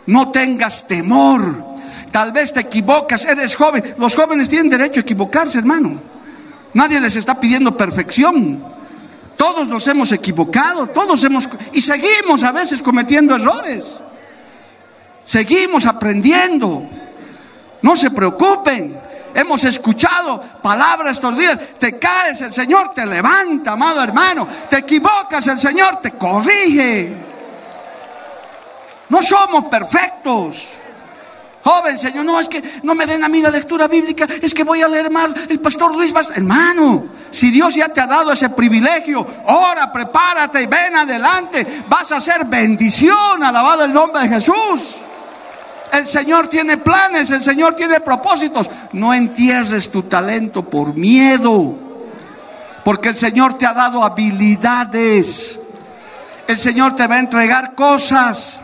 [0.04, 1.67] no tengas temor.
[2.10, 3.94] Tal vez te equivocas, eres joven.
[3.98, 6.00] Los jóvenes tienen derecho a equivocarse, hermano.
[6.74, 8.62] Nadie les está pidiendo perfección.
[9.36, 11.48] Todos nos hemos equivocado, todos hemos...
[11.72, 13.86] Y seguimos a veces cometiendo errores.
[15.24, 16.82] Seguimos aprendiendo.
[17.82, 18.98] No se preocupen.
[19.34, 21.58] Hemos escuchado palabras estos días.
[21.78, 24.48] Te caes, el Señor te levanta, amado hermano.
[24.68, 27.14] Te equivocas, el Señor te corrige.
[29.08, 30.66] No somos perfectos.
[31.68, 34.64] Joven, Señor, no es que no me den a mí la lectura bíblica, es que
[34.64, 36.14] voy a leer más el pastor Luis.
[36.34, 41.84] Hermano, si Dios ya te ha dado ese privilegio, ora, prepárate y ven adelante.
[41.86, 44.96] Vas a hacer bendición, alabado el nombre de Jesús.
[45.92, 48.70] El Señor tiene planes, el Señor tiene propósitos.
[48.92, 51.74] No entierres tu talento por miedo,
[52.82, 55.58] porque el Señor te ha dado habilidades.
[56.46, 58.58] El Señor te va a entregar cosas,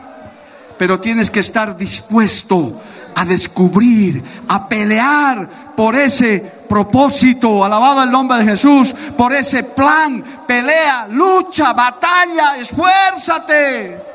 [0.79, 2.81] pero tienes que estar dispuesto
[3.15, 10.45] a descubrir, a pelear por ese propósito, alabado el nombre de Jesús, por ese plan,
[10.47, 14.15] pelea, lucha, batalla, esfuérzate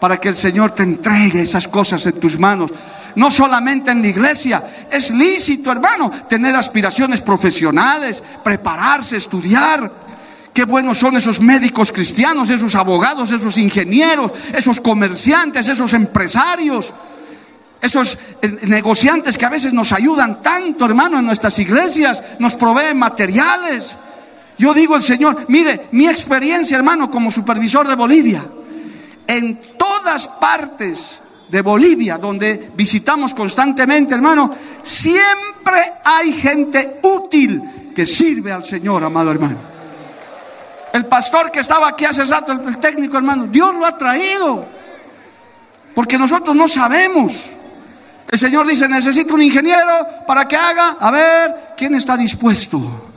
[0.00, 2.72] para que el Señor te entregue esas cosas en tus manos.
[3.16, 10.09] No solamente en la iglesia, es lícito, hermano, tener aspiraciones profesionales, prepararse, estudiar.
[10.60, 16.92] Qué buenos son esos médicos cristianos, esos abogados, esos ingenieros, esos comerciantes, esos empresarios,
[17.80, 22.98] esos eh, negociantes que a veces nos ayudan tanto, hermano, en nuestras iglesias, nos proveen
[22.98, 23.96] materiales.
[24.58, 28.44] Yo digo el Señor, mire, mi experiencia, hermano, como supervisor de Bolivia,
[29.26, 37.62] en todas partes de Bolivia, donde visitamos constantemente, hermano, siempre hay gente útil
[37.96, 39.79] que sirve al Señor, amado hermano.
[40.92, 44.64] El pastor que estaba aquí hace rato, el técnico, hermano, Dios lo ha traído.
[45.94, 47.32] Porque nosotros no sabemos.
[48.30, 53.09] El Señor dice, necesito un ingeniero para que haga, a ver, ¿quién está dispuesto?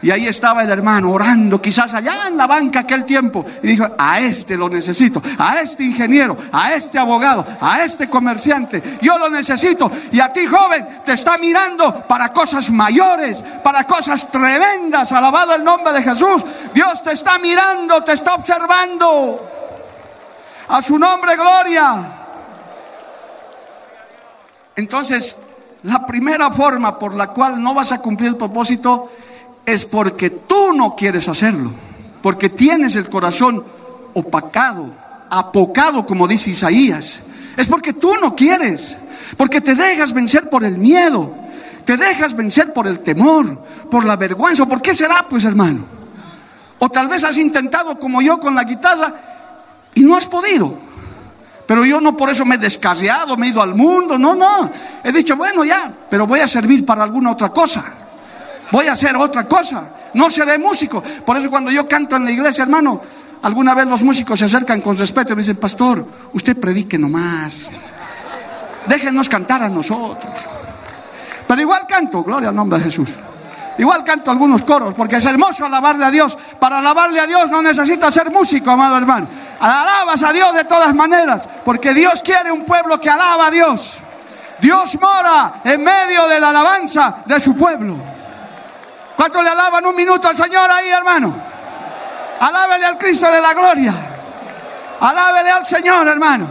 [0.00, 3.44] Y ahí estaba el hermano orando, quizás allá en la banca aquel tiempo.
[3.62, 8.98] Y dijo, a este lo necesito, a este ingeniero, a este abogado, a este comerciante.
[9.02, 9.90] Yo lo necesito.
[10.12, 15.10] Y a ti joven te está mirando para cosas mayores, para cosas tremendas.
[15.10, 16.44] Alabado el nombre de Jesús.
[16.72, 19.50] Dios te está mirando, te está observando.
[20.68, 22.18] A su nombre, gloria.
[24.76, 25.36] Entonces,
[25.82, 29.10] la primera forma por la cual no vas a cumplir el propósito
[29.68, 31.72] es porque tú no quieres hacerlo,
[32.22, 33.62] porque tienes el corazón
[34.14, 34.90] opacado,
[35.28, 37.20] apocado, como dice Isaías.
[37.54, 38.96] Es porque tú no quieres,
[39.36, 41.34] porque te dejas vencer por el miedo,
[41.84, 44.64] te dejas vencer por el temor, por la vergüenza.
[44.64, 45.84] ¿Por qué será, pues, hermano?
[46.78, 49.14] O tal vez has intentado como yo con la guitarra
[49.94, 50.78] y no has podido.
[51.66, 54.70] Pero yo no por eso me he descarriado, me he ido al mundo, no, no.
[55.04, 57.97] He dicho, bueno, ya, pero voy a servir para alguna otra cosa
[58.70, 61.02] voy a hacer otra cosa, no seré músico.
[61.02, 63.00] Por eso cuando yo canto en la iglesia, hermano,
[63.42, 67.54] alguna vez los músicos se acercan con respeto y me dicen, pastor, usted predique nomás,
[68.86, 70.34] déjenos cantar a nosotros.
[71.46, 73.10] Pero igual canto, gloria al nombre de Jesús.
[73.78, 76.36] Igual canto algunos coros, porque es hermoso alabarle a Dios.
[76.58, 79.28] Para alabarle a Dios no necesitas ser músico, amado hermano.
[79.60, 83.98] Alabas a Dios de todas maneras, porque Dios quiere un pueblo que alaba a Dios.
[84.60, 88.17] Dios mora en medio de la alabanza de su pueblo.
[89.18, 91.34] ¿Cuántos le alaban un minuto al Señor ahí, hermano?
[92.38, 93.92] Alábele al Cristo de la gloria.
[95.00, 96.46] Alábele al Señor, hermano.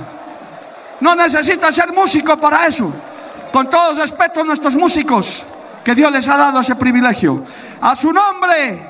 [1.00, 2.92] No necesita ser músico para eso.
[3.54, 5.46] Con todo respeto a nuestros músicos,
[5.82, 7.46] que Dios les ha dado ese privilegio.
[7.80, 8.86] A su nombre.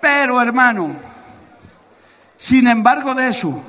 [0.00, 0.96] Pero, hermano,
[2.38, 3.62] sin embargo de eso,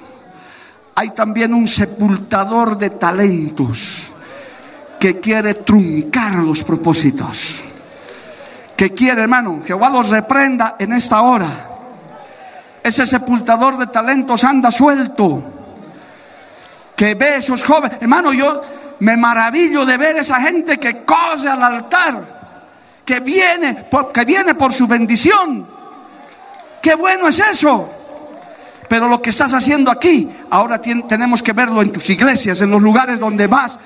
[0.95, 4.09] hay también un sepultador de talentos
[4.97, 7.72] que quiere truncar los propósitos
[8.75, 11.49] que quiere, hermano, Jehová los reprenda en esta hora.
[12.83, 15.43] Ese sepultador de talentos anda suelto.
[16.95, 17.97] Que ve esos jóvenes.
[18.01, 18.61] Hermano, yo
[18.99, 22.43] me maravillo de ver esa gente que cose al altar.
[23.05, 25.67] Que viene, que viene por su bendición.
[26.81, 27.89] Qué bueno es eso.
[28.87, 32.81] Pero lo que estás haciendo aquí, ahora tenemos que verlo en tus iglesias, en los
[32.81, 33.77] lugares donde vas.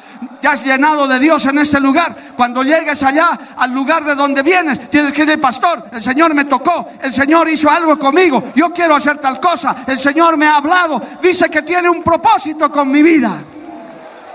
[0.42, 2.16] Te has llenado de Dios en este lugar.
[2.36, 6.46] Cuando llegues allá, al lugar de donde vienes, tienes que decir, pastor, el Señor me
[6.46, 10.58] tocó, el Señor hizo algo conmigo, yo quiero hacer tal cosa, el Señor me ha
[10.58, 13.36] hablado, dice que tiene un propósito con mi vida.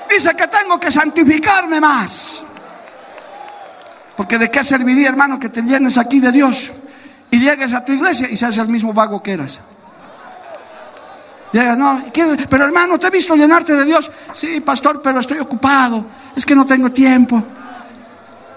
[0.09, 2.45] Dice que tengo que santificarme más.
[4.17, 6.71] Porque de qué serviría, hermano, que te llenes aquí de Dios
[7.31, 9.61] y llegues a tu iglesia y seas el mismo vago que eras
[12.49, 14.11] pero hermano, ¿te he visto llenarte de Dios?
[14.33, 16.05] Sí, pastor, pero estoy ocupado.
[16.35, 17.43] Es que no tengo tiempo.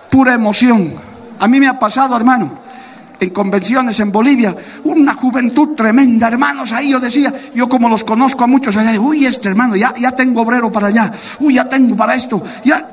[0.09, 0.93] Pura emoción.
[1.39, 2.59] A mí me ha pasado, hermano,
[3.19, 4.55] en convenciones en Bolivia,
[4.85, 6.71] una juventud tremenda, hermanos.
[6.71, 10.11] Ahí yo decía, yo como los conozco a muchos, allá, uy, este hermano, ya, ya
[10.13, 12.41] tengo obrero para allá, uy, ya tengo para esto.
[12.63, 12.87] Ya,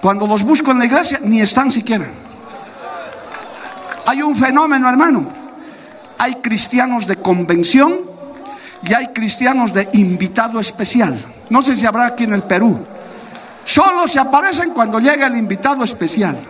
[0.00, 2.06] cuando los busco en la iglesia, ni están siquiera.
[4.06, 5.28] Hay un fenómeno, hermano.
[6.18, 8.09] Hay cristianos de convención
[8.82, 11.22] y hay cristianos de invitado especial.
[11.48, 12.86] No sé si habrá aquí en el Perú.
[13.64, 16.40] Solo se aparecen cuando llega el invitado especial.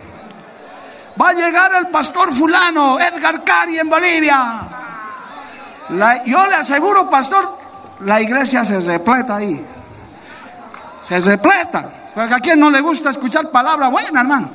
[1.21, 4.61] Va a llegar el pastor fulano, Edgar Cari en Bolivia.
[6.25, 7.57] yo le aseguro, pastor,
[8.01, 9.63] la iglesia se repleta ahí.
[11.03, 11.89] Se repleta.
[12.15, 14.49] Porque a quien no le gusta escuchar palabra buena, hermano.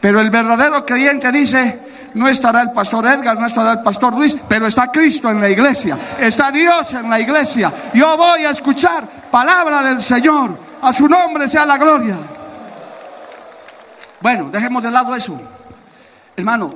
[0.00, 1.80] Pero el verdadero creyente dice,
[2.14, 5.50] no estará el pastor Edgar, no estará el pastor Luis, pero está Cristo en la
[5.50, 7.72] iglesia, está Dios en la iglesia.
[7.92, 12.16] Yo voy a escuchar palabra del Señor, a su nombre sea la gloria.
[14.20, 15.38] Bueno, dejemos de lado eso.
[16.36, 16.74] Hermano,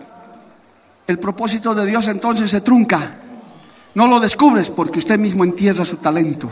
[1.07, 3.14] el propósito de Dios entonces se trunca.
[3.95, 6.51] No lo descubres porque usted mismo entierra su talento.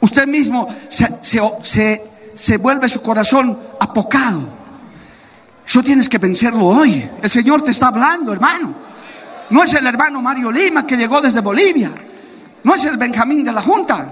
[0.00, 4.40] Usted mismo se, vuelve su corazón apocado.
[5.68, 7.06] Eso tienes que vencerlo hoy.
[7.20, 8.74] El Señor te está hablando, hermano.
[9.50, 11.92] No es el hermano Mario Lima que llegó desde Bolivia.
[12.62, 14.10] No es el Benjamín de la Junta.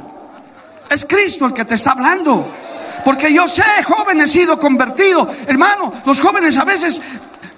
[0.90, 2.52] Es Cristo el que te está hablando.
[3.02, 5.26] Porque yo sé, joven, he sido convertido.
[5.46, 7.00] Hermano, los jóvenes a veces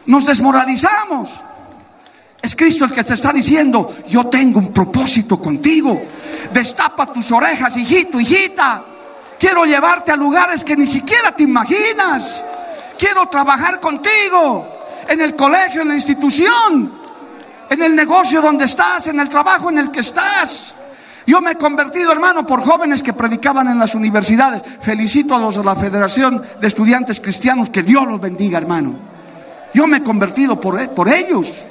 [0.07, 1.31] nos desmoralizamos.
[2.41, 6.01] Es Cristo el que te está diciendo, yo tengo un propósito contigo.
[6.53, 8.85] Destapa tus orejas, hijito, hijita.
[9.41, 12.45] Quiero llevarte a lugares que ni siquiera te imaginas.
[12.99, 14.67] Quiero trabajar contigo
[15.09, 16.93] en el colegio, en la institución,
[17.71, 20.75] en el negocio donde estás, en el trabajo en el que estás.
[21.27, 24.63] Yo me he convertido, hermano, por jóvenes que predicaban en las universidades.
[24.81, 28.95] Felicito a los de la Federación de Estudiantes Cristianos, que Dios los bendiga, hermano.
[29.75, 31.67] Yo me he convertido por, por ellos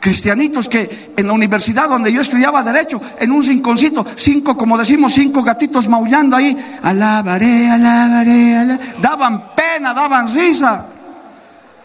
[0.00, 5.12] cristianitos que en la universidad donde yo estudiaba derecho, en un rinconcito, cinco, como decimos,
[5.12, 10.86] cinco gatitos maullando ahí, alabaré, alabaré, alabaré, daban pena, daban risa.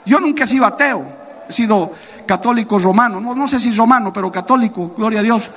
[0.05, 1.05] Yo nunca he sido ateo,
[1.49, 1.91] he sido
[2.25, 5.49] católico romano, no, no sé si romano, pero católico, gloria a Dios.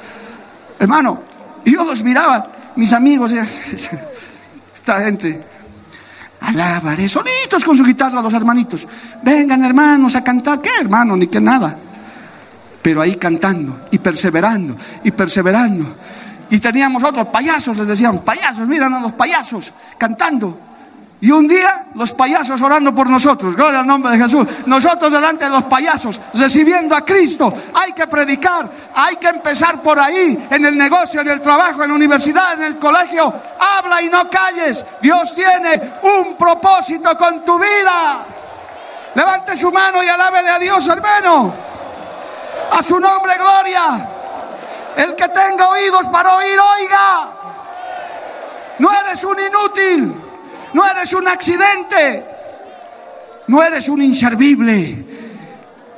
[0.78, 1.20] Hermano,
[1.64, 3.32] y yo los miraba, mis amigos,
[4.74, 5.44] esta gente,
[6.40, 8.86] alabaré, solitos con su guitarra los hermanitos,
[9.22, 11.16] vengan hermanos a cantar, ¿qué hermano?
[11.16, 11.80] Ni que nada
[12.86, 15.96] pero ahí cantando y perseverando y perseverando.
[16.48, 20.56] Y teníamos otros payasos, les decíamos, payasos, miran a los payasos cantando.
[21.20, 24.46] Y un día los payasos orando por nosotros, gloria al nombre de Jesús.
[24.66, 27.52] Nosotros delante de los payasos, recibiendo a Cristo.
[27.74, 31.88] Hay que predicar, hay que empezar por ahí, en el negocio, en el trabajo, en
[31.88, 33.34] la universidad, en el colegio.
[33.78, 34.84] Habla y no calles.
[35.02, 38.24] Dios tiene un propósito con tu vida.
[39.12, 41.65] Levante su mano y alábele a Dios, hermano.
[42.72, 44.08] A su nombre, gloria.
[44.96, 47.32] El que tenga oídos para oír, oiga.
[48.78, 50.14] No eres un inútil.
[50.72, 52.24] No eres un accidente.
[53.46, 55.04] No eres un inservible.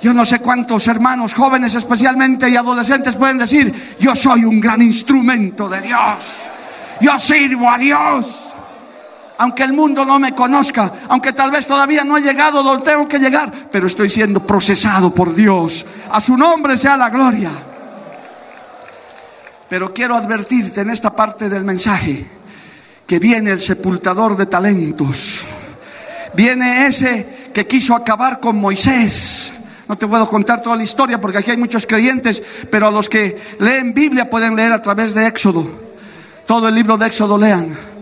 [0.01, 4.81] Yo no sé cuántos hermanos jóvenes especialmente y adolescentes pueden decir, yo soy un gran
[4.81, 6.33] instrumento de Dios.
[7.01, 8.27] Yo sirvo a Dios
[9.39, 13.07] aunque el mundo no me conozca, aunque tal vez todavía no he llegado donde tengo
[13.07, 15.87] que llegar, pero estoy siendo procesado por Dios.
[16.11, 17.51] A su nombre sea la gloria.
[19.69, 22.27] Pero quiero advertirte en esta parte del mensaje
[23.07, 25.47] que viene el sepultador de talentos.
[26.35, 29.53] Viene ese que quiso acabar con Moisés.
[29.87, 33.09] No te puedo contar toda la historia porque aquí hay muchos creyentes, pero a los
[33.09, 35.65] que leen Biblia pueden leer a través de Éxodo.
[36.45, 37.98] Todo el libro de Éxodo lean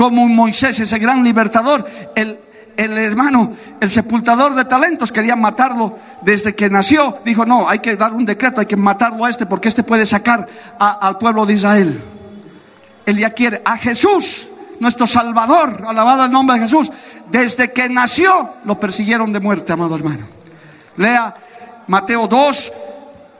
[0.00, 1.84] como un Moisés, ese gran libertador,
[2.14, 2.38] el,
[2.74, 7.18] el hermano, el sepultador de talentos, quería matarlo desde que nació.
[7.22, 10.06] Dijo, no, hay que dar un decreto, hay que matarlo a este porque este puede
[10.06, 10.48] sacar
[10.78, 12.02] al pueblo de Israel.
[13.04, 14.48] Ya quiere a Jesús,
[14.78, 16.90] nuestro Salvador, alabado el nombre de Jesús.
[17.30, 20.28] Desde que nació lo persiguieron de muerte, amado hermano.
[20.96, 21.36] Lea
[21.88, 22.72] Mateo 2,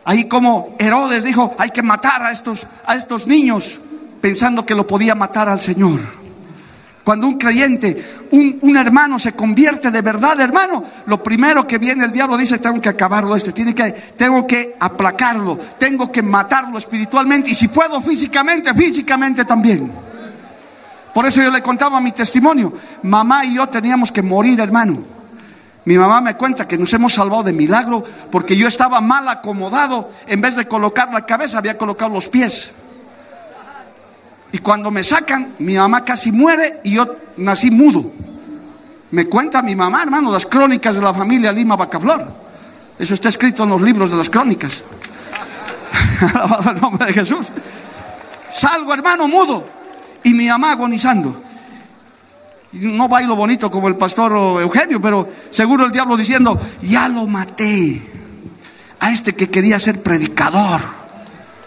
[0.05, 3.81] ahí como Herodes dijo, hay que matar a estos, a estos niños,
[4.21, 6.21] pensando que lo podía matar al Señor.
[7.11, 12.13] Cuando un creyente, un, hermano se convierte de verdad, hermano, lo primero que viene el
[12.13, 17.51] diablo dice, tengo que acabarlo este, tiene que, tengo que aplacarlo, tengo que matarlo espiritualmente
[17.51, 19.91] y si puedo físicamente, físicamente también.
[21.13, 22.75] Por eso yo le contaba mi testimonio.
[23.03, 25.03] Mamá y yo teníamos que morir, hermano.
[25.87, 30.13] Mi mamá me cuenta que nos hemos salvado de milagro porque yo estaba mal acomodado.
[30.29, 32.71] En vez de colocar la cabeza, había colocado los pies.
[34.53, 38.13] Y cuando me sacan, mi mamá casi muere y yo nací mudo.
[39.13, 42.27] Me cuenta mi mamá, hermano, las crónicas de la familia Lima Bacaflor.
[42.99, 44.85] Eso está escrito en los libros de las crónicas.
[46.35, 47.47] Alabado el nombre de Jesús.
[48.51, 49.67] Salgo, hermano, mudo.
[50.23, 51.43] Y mi mamá agonizando.
[52.73, 58.03] No bailo bonito como el pastor Eugenio, pero seguro el diablo diciendo, ya lo maté.
[59.01, 60.81] A este que quería ser predicador.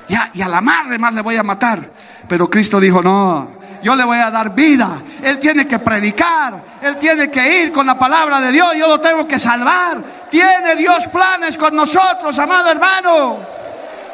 [0.07, 1.91] Ya, y a la madre más le voy a matar.
[2.28, 3.51] Pero Cristo dijo, no,
[3.84, 5.01] yo le voy a dar vida.
[5.21, 8.99] Él tiene que predicar, él tiene que ir con la palabra de Dios, yo lo
[8.99, 10.01] tengo que salvar.
[10.32, 13.39] Tiene Dios planes con nosotros, amado hermano.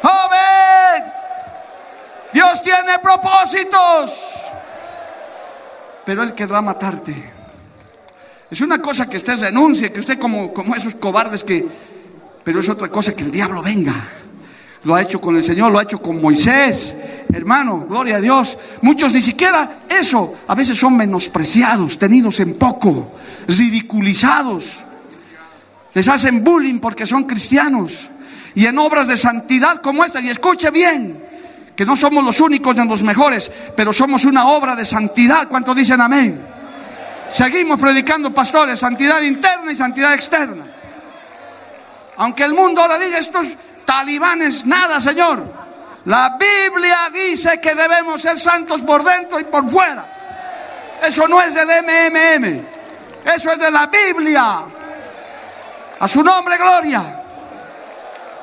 [0.02, 1.04] Joven,
[2.32, 4.12] Dios tiene propósitos.
[6.04, 7.30] pero Él querrá matarte.
[8.50, 11.64] Es una cosa que usted renuncie, que usted como, como esos cobardes que...
[12.42, 13.94] Pero es otra cosa que el diablo venga.
[14.82, 16.96] Lo ha hecho con el Señor, lo ha hecho con Moisés.
[17.32, 18.58] Hermano, gloria a Dios.
[18.82, 20.34] Muchos ni siquiera eso.
[20.48, 23.12] A veces son menospreciados, tenidos en poco,
[23.46, 24.64] ridiculizados.
[25.94, 28.08] Les hacen bullying porque son cristianos.
[28.54, 30.20] Y en obras de santidad como esta.
[30.20, 31.22] Y escuche bien,
[31.76, 35.48] que no somos los únicos ni los mejores, pero somos una obra de santidad.
[35.48, 36.40] ¿Cuántos dicen amén?
[37.30, 40.66] Seguimos predicando, pastores, santidad interna y santidad externa.
[42.16, 43.46] Aunque el mundo ahora diga estos
[43.84, 45.59] talibanes, nada, Señor.
[46.06, 50.98] La Biblia dice que debemos ser santos por dentro y por fuera.
[51.06, 52.62] Eso no es del MMM.
[53.34, 54.64] Eso es de la Biblia.
[55.98, 57.22] A su nombre, gloria.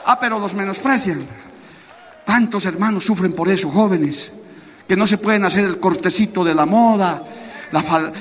[0.05, 1.25] Ah, pero los menosprecian.
[2.25, 4.31] Tantos hermanos sufren por eso, jóvenes,
[4.87, 7.23] que no se pueden hacer el cortecito de la moda,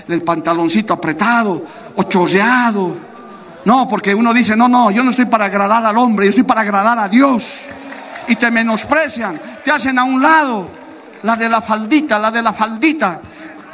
[0.09, 1.65] el pantaloncito apretado
[1.97, 2.97] o.
[3.65, 6.45] No, porque uno dice, no, no, yo no estoy para agradar al hombre, yo estoy
[6.45, 7.69] para agradar a Dios.
[8.29, 10.69] Y te menosprecian, te hacen a un lado,
[11.23, 13.21] la de la faldita, la de la faldita.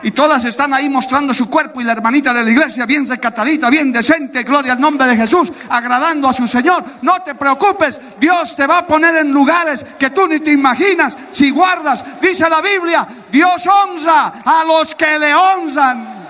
[0.05, 3.71] Y todas están ahí mostrando su cuerpo y la hermanita de la iglesia bien recatadita,
[3.71, 6.83] bien decente, gloria al nombre de Jesús, agradando a su Señor.
[7.03, 11.17] No te preocupes, Dios te va a poner en lugares que tú ni te imaginas
[11.31, 12.05] si guardas.
[12.21, 16.23] Dice la Biblia, Dios honra a los que le honran.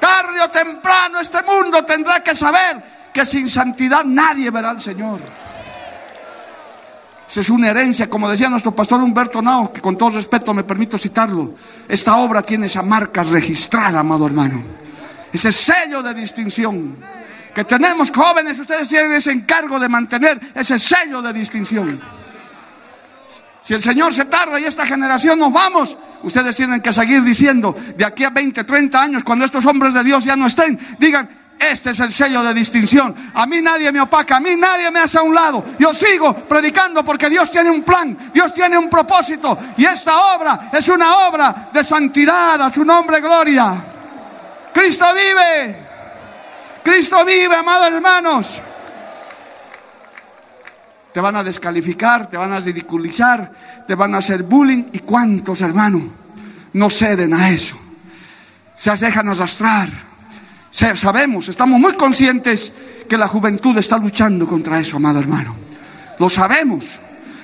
[0.00, 2.82] Tarde o temprano este mundo tendrá que saber
[3.12, 5.20] que sin santidad nadie verá al Señor.
[7.30, 10.64] Esa es una herencia, como decía nuestro pastor Humberto Nao, que con todo respeto me
[10.64, 11.54] permito citarlo.
[11.88, 14.60] Esta obra tiene esa marca registrada, amado hermano.
[15.32, 16.96] Ese sello de distinción.
[17.54, 22.00] Que tenemos jóvenes, ustedes tienen ese encargo de mantener ese sello de distinción.
[23.62, 27.76] Si el Señor se tarda y esta generación nos vamos, ustedes tienen que seguir diciendo,
[27.96, 31.39] de aquí a 20, 30 años, cuando estos hombres de Dios ya no estén, digan,
[31.60, 33.14] este es el sello de distinción.
[33.34, 35.62] A mí nadie me opaca, a mí nadie me hace a un lado.
[35.78, 39.56] Yo sigo predicando porque Dios tiene un plan, Dios tiene un propósito.
[39.76, 43.84] Y esta obra es una obra de santidad, a su nombre gloria.
[44.72, 45.86] Cristo vive,
[46.82, 48.62] Cristo vive, amados hermanos.
[51.12, 53.50] Te van a descalificar, te van a ridiculizar,
[53.86, 54.84] te van a hacer bullying.
[54.92, 56.04] ¿Y cuántos hermanos
[56.72, 57.78] no ceden a eso?
[58.76, 60.09] Se dejan arrastrar
[60.70, 62.72] Sabemos, estamos muy conscientes
[63.08, 65.54] que la juventud está luchando contra eso, amado hermano.
[66.18, 66.84] Lo sabemos.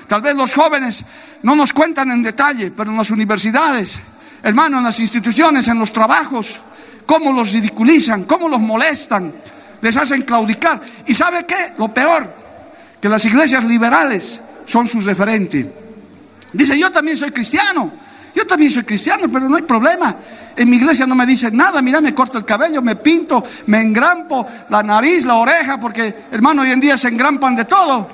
[0.07, 1.05] Tal vez los jóvenes
[1.43, 3.99] no nos cuentan en detalle, pero en las universidades,
[4.43, 6.61] hermano, en las instituciones, en los trabajos,
[7.05, 9.33] cómo los ridiculizan, cómo los molestan,
[9.81, 10.81] les hacen claudicar.
[11.07, 11.73] ¿Y sabe qué?
[11.79, 12.33] Lo peor,
[13.01, 15.67] que las iglesias liberales son sus referentes.
[16.53, 17.93] Dice, yo también soy cristiano.
[18.37, 20.15] Yo también soy cristiano, pero no hay problema.
[20.55, 21.81] En mi iglesia no me dicen nada.
[21.81, 26.61] Mira, me corto el cabello, me pinto, me engrampo la nariz, la oreja, porque hermano,
[26.61, 28.11] hoy en día se engrampan de todo.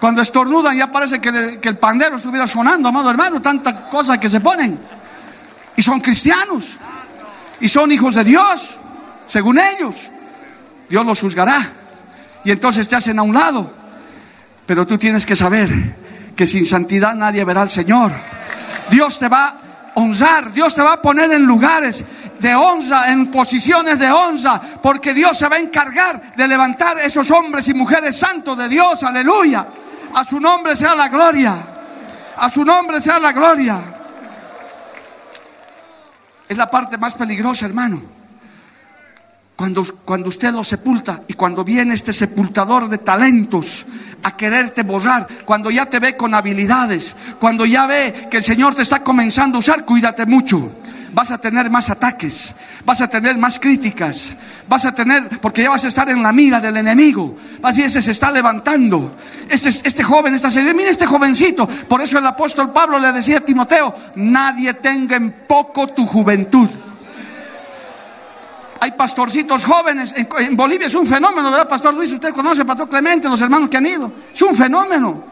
[0.00, 4.28] Cuando estornudan ya parece que, que el pandero estuviera sonando, amado hermano, tantas cosas que
[4.28, 4.80] se ponen.
[5.76, 6.80] Y son cristianos.
[7.60, 8.76] Y son hijos de Dios,
[9.28, 9.94] según ellos.
[10.88, 11.70] Dios los juzgará.
[12.42, 13.72] Y entonces te hacen a un lado.
[14.66, 15.70] Pero tú tienes que saber
[16.34, 18.10] que sin santidad nadie verá al Señor.
[18.92, 19.54] Dios te va a
[19.94, 22.04] honrar, Dios te va a poner en lugares
[22.38, 27.30] de honra, en posiciones de honra, porque Dios se va a encargar de levantar esos
[27.30, 29.66] hombres y mujeres santos de Dios, aleluya.
[30.14, 31.56] A su nombre sea la gloria,
[32.36, 33.78] a su nombre sea la gloria.
[36.46, 38.21] Es la parte más peligrosa, hermano.
[39.56, 43.84] Cuando, cuando usted lo sepulta y cuando viene este sepultador de talentos
[44.22, 48.74] a quererte borrar, cuando ya te ve con habilidades, cuando ya ve que el Señor
[48.74, 50.70] te está comenzando a usar, cuídate mucho.
[51.14, 52.54] Vas a tener más ataques,
[52.86, 54.32] vas a tener más críticas,
[54.66, 57.36] vas a tener, porque ya vas a estar en la mira del enemigo.
[57.62, 59.16] Así ese se está levantando.
[59.50, 61.68] Este, este joven, esta señora, mira este jovencito.
[61.68, 66.70] Por eso el apóstol Pablo le decía a Timoteo, nadie tenga en poco tu juventud
[68.82, 70.12] hay pastorcitos jóvenes.
[70.16, 72.12] En, Bolivia es un fenómeno, ¿verdad, Pastor Luis?
[72.12, 74.12] Usted conoce, Pastor Clemente, los hermanos que han ido.
[74.34, 75.22] Es un fenómeno.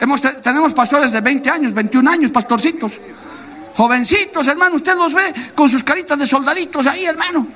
[0.00, 2.92] Hemos, tenemos pastores de 20 años, 21 años, pastorcitos.
[3.74, 7.46] Jovencitos, hermano, usted los ve con sus caritas de soldaditos ahí, hermano.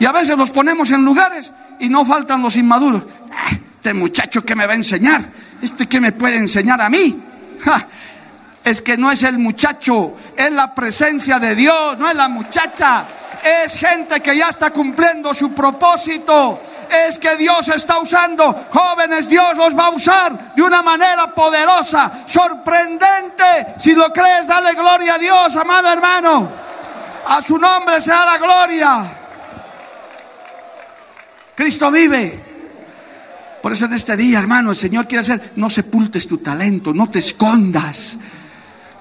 [0.00, 3.04] Y a veces los ponemos en lugares y no faltan los inmaduros.
[3.30, 5.24] Ah, este muchacho que me va a enseñar,
[5.62, 7.16] este que me puede enseñar a mí.
[8.64, 13.06] Es que no es el muchacho, es la presencia de Dios, no es la muchacha
[13.42, 16.60] es gente que ya está cumpliendo su propósito.
[16.88, 22.24] Es que Dios está usando jóvenes, Dios los va a usar de una manera poderosa,
[22.26, 23.74] sorprendente.
[23.78, 26.48] Si lo crees, dale gloria a Dios, amado hermano.
[27.26, 29.18] A su nombre sea la gloria.
[31.54, 32.52] Cristo vive.
[33.62, 37.08] Por eso en este día, hermano, el Señor quiere hacer, no sepultes tu talento, no
[37.10, 38.18] te escondas,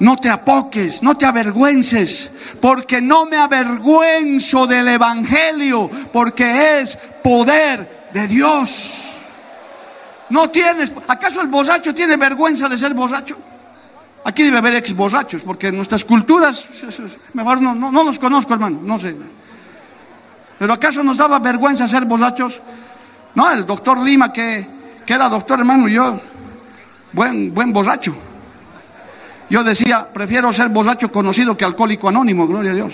[0.02, 8.10] no te apoques, no te avergüences, porque no me avergüenzo del Evangelio, porque es poder
[8.12, 8.96] de Dios.
[10.32, 13.38] No tienes, ¿acaso el borracho tiene vergüenza de ser borracho?
[14.24, 16.66] Aquí debe haber ex borrachos, porque en nuestras culturas,
[17.34, 19.16] mejor no, no, los conozco, hermano, no sé.
[20.58, 22.60] Pero ¿acaso nos daba vergüenza ser borrachos?
[23.36, 24.68] No, el doctor Lima, que,
[25.06, 26.20] que era doctor, hermano, yo,
[27.14, 28.31] buen, buen borracho.
[29.52, 32.94] Yo decía, prefiero ser borracho conocido que alcohólico anónimo, gloria a Dios.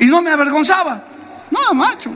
[0.00, 1.00] Y no me avergonzaba.
[1.48, 2.10] No, macho.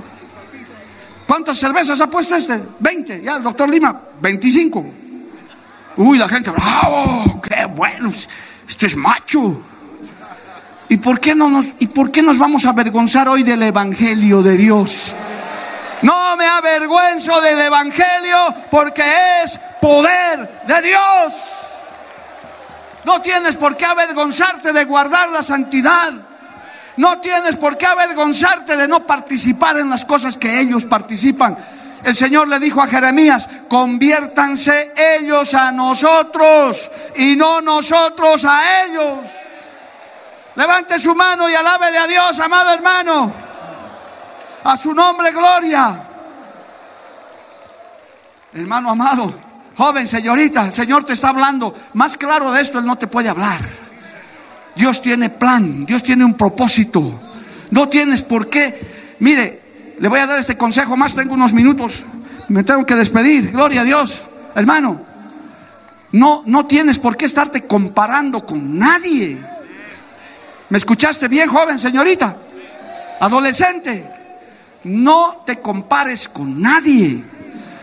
[1.25, 2.61] ¿Cuántas cervezas ha puesto este?
[2.81, 3.23] 20.
[3.23, 4.85] Ya, el doctor Lima, 25.
[5.99, 8.13] Uy, la gente, bravo, qué bueno.
[8.69, 9.63] Este es macho.
[10.89, 14.43] ¿Y por qué no nos, y por qué nos vamos a avergonzar hoy del Evangelio
[14.43, 15.15] de Dios?
[16.03, 19.05] No me avergüenzo del Evangelio porque
[19.45, 21.35] es poder de Dios.
[23.05, 26.13] No tienes por qué avergonzarte de guardar la santidad.
[26.97, 31.57] No tienes por qué avergonzarte de no participar en las cosas que ellos participan.
[32.03, 39.19] El Señor le dijo a Jeremías, conviértanse ellos a nosotros y no nosotros a ellos.
[40.55, 43.33] Levante su mano y alábele a Dios, amado hermano.
[44.65, 46.05] A su nombre, gloria.
[48.53, 49.33] Hermano amado,
[49.79, 51.73] joven, señorita, el Señor te está hablando.
[51.95, 53.61] Más claro de esto, Él no te puede hablar.
[54.75, 57.21] Dios tiene plan, Dios tiene un propósito.
[57.71, 59.15] No tienes por qué.
[59.21, 62.03] Mire, le voy a dar este consejo más, tengo unos minutos.
[62.49, 63.53] Me tengo que despedir.
[63.53, 64.21] Gloria a Dios.
[64.57, 65.01] Hermano,
[66.11, 69.39] no, no tienes por qué estarte comparando con nadie.
[70.71, 72.37] ¿Me escuchaste bien, joven, señorita?
[73.21, 74.11] Adolescente,
[74.83, 77.23] no te compares con nadie.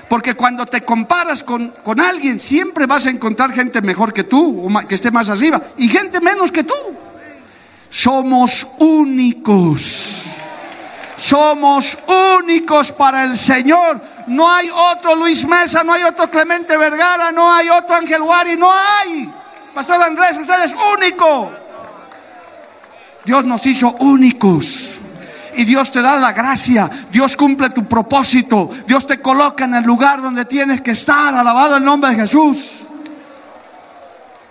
[0.10, 4.66] Porque cuando te comparas con, con, alguien, siempre vas a encontrar gente mejor que tú,
[4.66, 6.74] o que esté más arriba, y gente menos que tú.
[7.89, 10.26] Somos únicos.
[11.18, 11.97] Somos
[12.39, 14.01] únicos para el Señor.
[14.28, 18.58] No hay otro Luis Mesa, no hay otro Clemente Vergara, no hay otro Ángel Wari,
[18.58, 19.32] no hay.
[19.74, 21.51] Pastor Andrés, usted es único.
[23.24, 24.95] Dios nos hizo únicos.
[25.58, 26.89] Y Dios te da la gracia.
[27.12, 28.70] Dios cumple tu propósito.
[28.88, 31.34] Dios te coloca en el lugar donde tienes que estar.
[31.34, 32.86] Alabado el nombre de Jesús.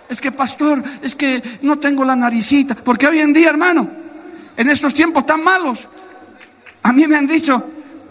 [0.09, 2.75] Es que, pastor, es que no tengo la naricita.
[2.75, 3.89] Porque hoy en día, hermano,
[4.55, 5.87] en estos tiempos tan malos,
[6.83, 7.63] a mí me han dicho,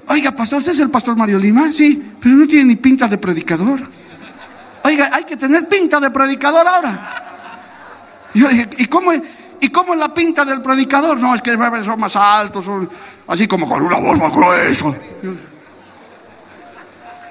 [0.09, 1.71] oiga, pastor, ¿usted es el pastor Mario Lima?
[1.73, 3.89] Sí, pero no tiene ni pinta de predicador.
[4.83, 8.31] Oiga, hay que tener pinta de predicador ahora.
[8.35, 9.13] yo dije, ¿y cómo?
[9.65, 11.19] ¿Y cómo es la pinta del predicador?
[11.19, 12.91] No, es que son más altos, son
[13.27, 14.93] así como con una voz más gruesa.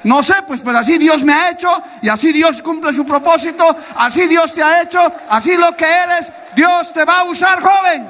[0.03, 1.69] No sé, pues, pero así Dios me ha hecho
[2.01, 3.63] y así Dios cumple su propósito,
[3.97, 8.09] así Dios te ha hecho, así lo que eres, Dios te va a usar, joven.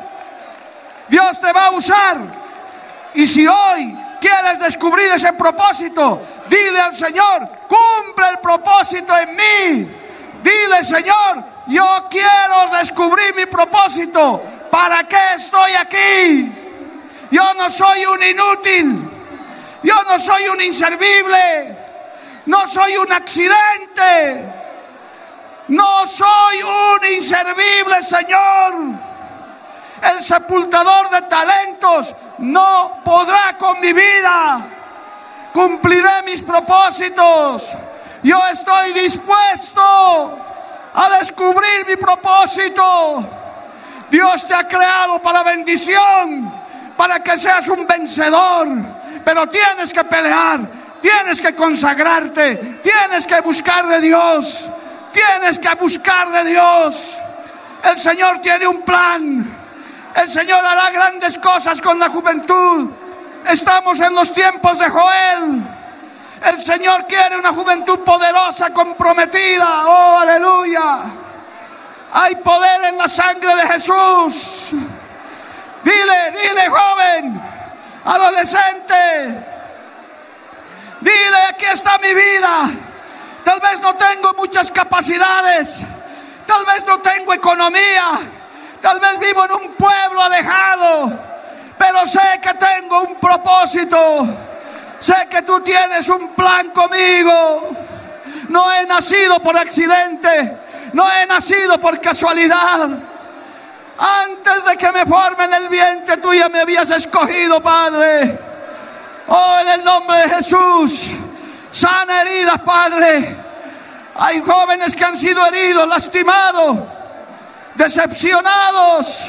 [1.10, 2.18] Dios te va a usar.
[3.16, 9.92] Y si hoy quieres descubrir ese propósito, dile al Señor, cumple el propósito en mí.
[10.42, 14.42] Dile, Señor, yo quiero descubrir mi propósito.
[14.70, 16.52] ¿Para qué estoy aquí?
[17.32, 19.10] Yo no soy un inútil.
[19.84, 21.78] Yo no soy un inservible.
[22.46, 24.54] No soy un accidente.
[25.70, 29.00] No soy un inservible, Señor.
[30.02, 34.66] El sepultador de talentos no podrá con mi vida.
[35.54, 37.70] Cumpliré mis propósitos.
[38.22, 40.53] Yo estoy dispuesto
[40.94, 43.26] a descubrir mi propósito.
[44.10, 46.54] Dios te ha creado para bendición,
[46.96, 48.68] para que seas un vencedor,
[49.26, 50.60] pero tienes que pelear,
[51.02, 54.70] tienes que consagrarte, tienes que buscar de Dios,
[55.12, 57.18] tienes que buscar de Dios.
[57.84, 59.58] El Señor tiene un plan,
[60.16, 62.92] el Señor hará grandes cosas con la juventud.
[63.50, 65.83] Estamos en los tiempos de Joel.
[66.44, 69.86] El Señor quiere una juventud poderosa, comprometida.
[69.86, 71.04] Oh, aleluya.
[72.12, 74.72] Hay poder en la sangre de Jesús.
[75.84, 77.42] Dile, dile, joven,
[78.04, 79.46] adolescente.
[81.00, 82.70] Dile, aquí está mi vida.
[83.46, 85.80] Tal vez no tengo muchas capacidades.
[86.46, 88.20] Tal vez no tengo economía.
[88.82, 91.12] Tal vez vivo en un pueblo alejado.
[91.78, 94.28] Pero sé que tengo un propósito
[95.04, 97.72] Sé que tú tienes un plan conmigo.
[98.48, 100.58] No he nacido por accidente.
[100.94, 102.88] No he nacido por casualidad.
[103.98, 108.40] Antes de que me forme en el vientre, tú ya me habías escogido, Padre.
[109.28, 111.12] Oh, en el nombre de Jesús,
[111.70, 113.36] sana heridas, Padre.
[114.16, 116.78] Hay jóvenes que han sido heridos, lastimados,
[117.76, 119.26] decepcionados.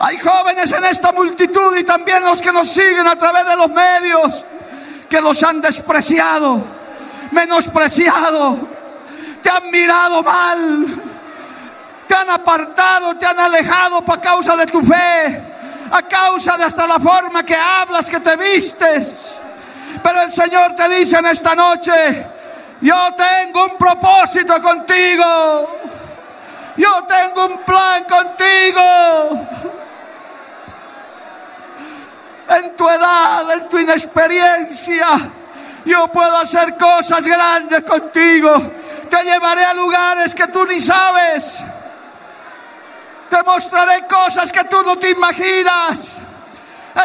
[0.00, 3.68] Hay jóvenes en esta multitud y también los que nos siguen a través de los
[3.70, 4.44] medios
[5.08, 6.64] que los han despreciado,
[7.32, 8.58] menospreciado,
[9.42, 11.02] te han mirado mal,
[12.06, 15.42] te han apartado, te han alejado por causa de tu fe,
[15.90, 19.36] a causa de hasta la forma que hablas, que te vistes.
[20.02, 22.26] Pero el Señor te dice en esta noche,
[22.80, 25.80] yo tengo un propósito contigo.
[26.80, 29.46] Yo tengo un plan contigo.
[32.48, 35.08] En tu edad, en tu inexperiencia,
[35.84, 38.72] yo puedo hacer cosas grandes contigo.
[39.10, 41.58] Te llevaré a lugares que tú ni sabes.
[43.28, 45.98] Te mostraré cosas que tú no te imaginas.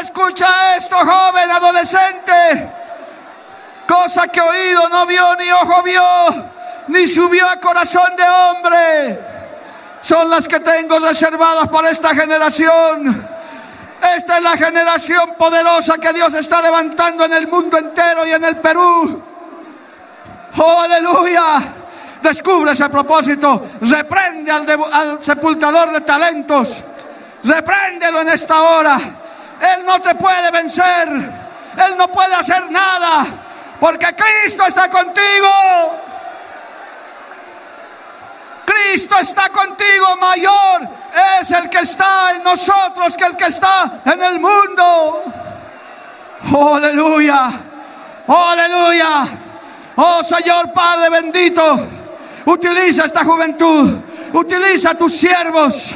[0.01, 2.71] Escucha esto, joven, adolescente.
[3.85, 6.49] Cosa que oído no vio, ni ojo vio,
[6.87, 9.34] ni subió a corazón de hombre.
[10.05, 13.27] Son las que tengo reservadas para esta generación.
[14.15, 18.43] Esta es la generación poderosa que Dios está levantando en el mundo entero y en
[18.43, 19.23] el Perú.
[20.57, 21.73] Oh, aleluya.
[22.21, 23.63] Descubre ese propósito.
[23.81, 26.83] Reprende al, al sepultador de talentos.
[27.43, 28.97] Repréndelo en esta hora.
[28.97, 31.07] Él no te puede vencer.
[31.09, 33.25] Él no puede hacer nada.
[33.79, 36.04] Porque Cristo está contigo.
[38.65, 40.89] Cristo está contigo, mayor
[41.41, 45.23] es el que está en nosotros que el que está en el mundo.
[46.53, 47.49] Oh, aleluya,
[48.27, 49.27] oh, aleluya.
[49.95, 51.87] Oh Señor Padre bendito,
[52.45, 53.99] utiliza esta juventud,
[54.33, 55.91] utiliza tus siervos,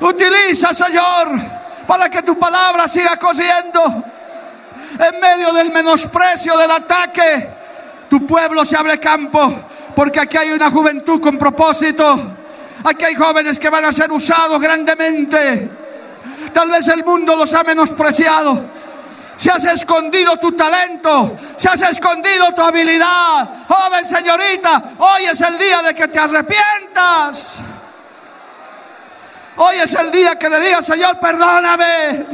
[0.00, 1.28] utiliza Señor
[1.86, 4.02] para que tu palabra siga corriendo
[4.98, 7.52] en medio del menosprecio, del ataque.
[8.08, 9.52] Tu pueblo se abre campo
[9.94, 12.36] porque aquí hay una juventud con propósito.
[12.84, 15.70] Aquí hay jóvenes que van a ser usados grandemente.
[16.52, 18.64] Tal vez el mundo los ha menospreciado.
[19.36, 23.66] Se has escondido tu talento, se has escondido tu habilidad.
[23.66, 27.58] Joven señorita, hoy es el día de que te arrepientas.
[29.56, 32.26] Hoy es el día que le digas, Señor, perdóname.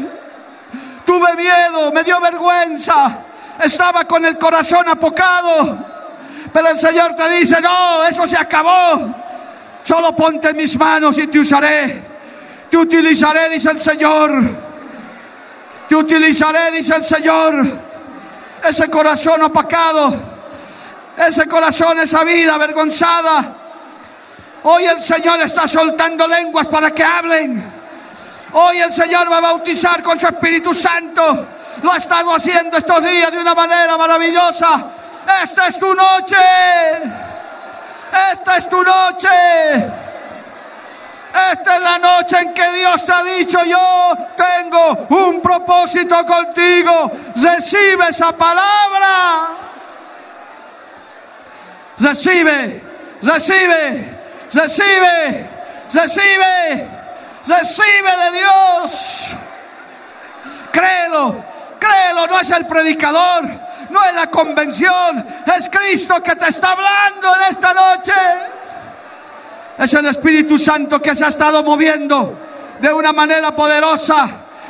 [1.04, 3.18] Tuve miedo, me dio vergüenza.
[3.62, 5.99] Estaba con el corazón apocado.
[6.52, 9.14] Pero el Señor te dice, no, eso se acabó.
[9.84, 12.02] Solo ponte en mis manos y te usaré.
[12.70, 14.70] Te utilizaré, dice el Señor.
[15.88, 17.66] Te utilizaré, dice el Señor.
[18.64, 20.14] Ese corazón opacado.
[21.16, 23.56] Ese corazón, esa vida avergonzada.
[24.62, 27.80] Hoy el Señor está soltando lenguas para que hablen.
[28.52, 31.46] Hoy el Señor va a bautizar con su Espíritu Santo.
[31.82, 34.86] Lo ha estado haciendo estos días de una manera maravillosa.
[35.42, 36.36] Esta es tu noche.
[38.32, 39.28] Esta es tu noche.
[41.52, 47.10] Esta es la noche en que Dios te ha dicho, yo tengo un propósito contigo.
[47.36, 49.48] Recibe esa palabra.
[51.98, 52.82] Recibe,
[53.22, 54.18] recibe,
[54.52, 55.50] recibe,
[55.92, 56.88] recibe,
[57.46, 59.36] recibe de Dios.
[60.72, 61.44] Créelo,
[61.78, 63.44] créelo, no es el predicador,
[63.90, 65.24] no es la convención,
[65.56, 68.12] es Cristo que te está hablando en esta noche.
[69.78, 72.38] Es el Espíritu Santo que se ha estado moviendo
[72.80, 74.28] de una manera poderosa,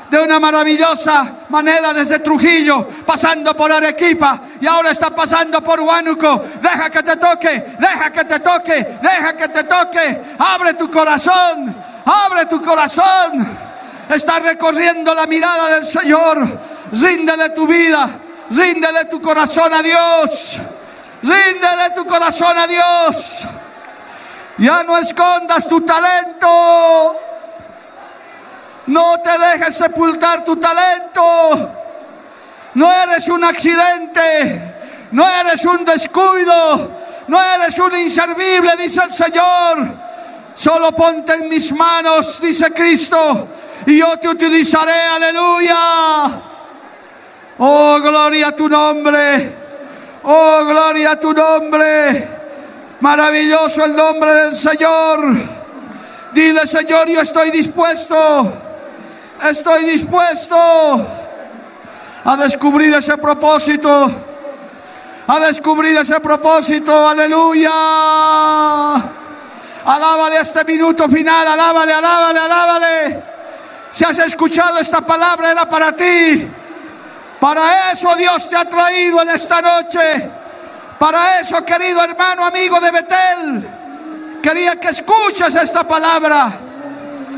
[0.08, 6.44] de una maravillosa manera desde Trujillo, pasando por Arequipa y ahora está pasando por Huánuco.
[6.60, 10.20] Deja que te toque, deja que te toque, deja que te toque.
[10.38, 13.70] Abre tu corazón, abre tu corazón.
[14.08, 16.58] Está recorriendo la mirada del Señor.
[16.92, 18.10] Ríndele tu vida,
[18.50, 20.58] ríndele tu corazón a Dios.
[21.22, 23.46] Ríndele tu corazón a Dios.
[24.58, 27.16] Ya no escondas tu talento.
[28.86, 31.70] No te dejes sepultar tu talento.
[32.74, 34.74] No eres un accidente.
[35.12, 37.00] No eres un descuido.
[37.28, 40.10] No eres un inservible, dice el Señor.
[40.54, 43.48] Solo ponte en mis manos, dice Cristo,
[43.86, 44.92] y yo te utilizaré.
[44.92, 45.76] Aleluya.
[47.62, 49.52] Oh, gloria a tu nombre.
[50.22, 52.28] Oh, gloria a tu nombre.
[53.00, 55.34] Maravilloso el nombre del Señor.
[56.32, 58.50] Dile, Señor, yo estoy dispuesto.
[59.42, 60.56] Estoy dispuesto
[62.24, 64.10] a descubrir ese propósito.
[65.26, 67.10] A descubrir ese propósito.
[67.10, 67.70] Aleluya.
[69.84, 73.22] Alábale este minuto final, alábale, alábale, alábale.
[73.90, 76.50] Si has escuchado esta palabra era para ti.
[77.40, 80.30] Para eso Dios te ha traído en esta noche.
[80.98, 83.68] Para eso, querido hermano, amigo de Betel,
[84.42, 86.52] quería que escuches esta palabra.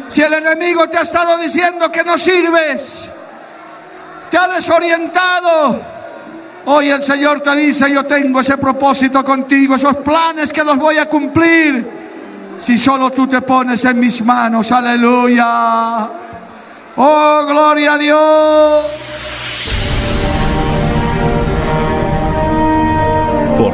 [0.09, 3.09] Si el enemigo te ha estado diciendo que no sirves,
[4.29, 5.81] te ha desorientado,
[6.65, 10.99] hoy el Señor te dice, yo tengo ese propósito contigo, esos planes que los voy
[10.99, 12.03] a cumplir.
[12.59, 16.11] Si solo tú te pones en mis manos, aleluya.
[16.97, 18.85] Oh, gloria a Dios.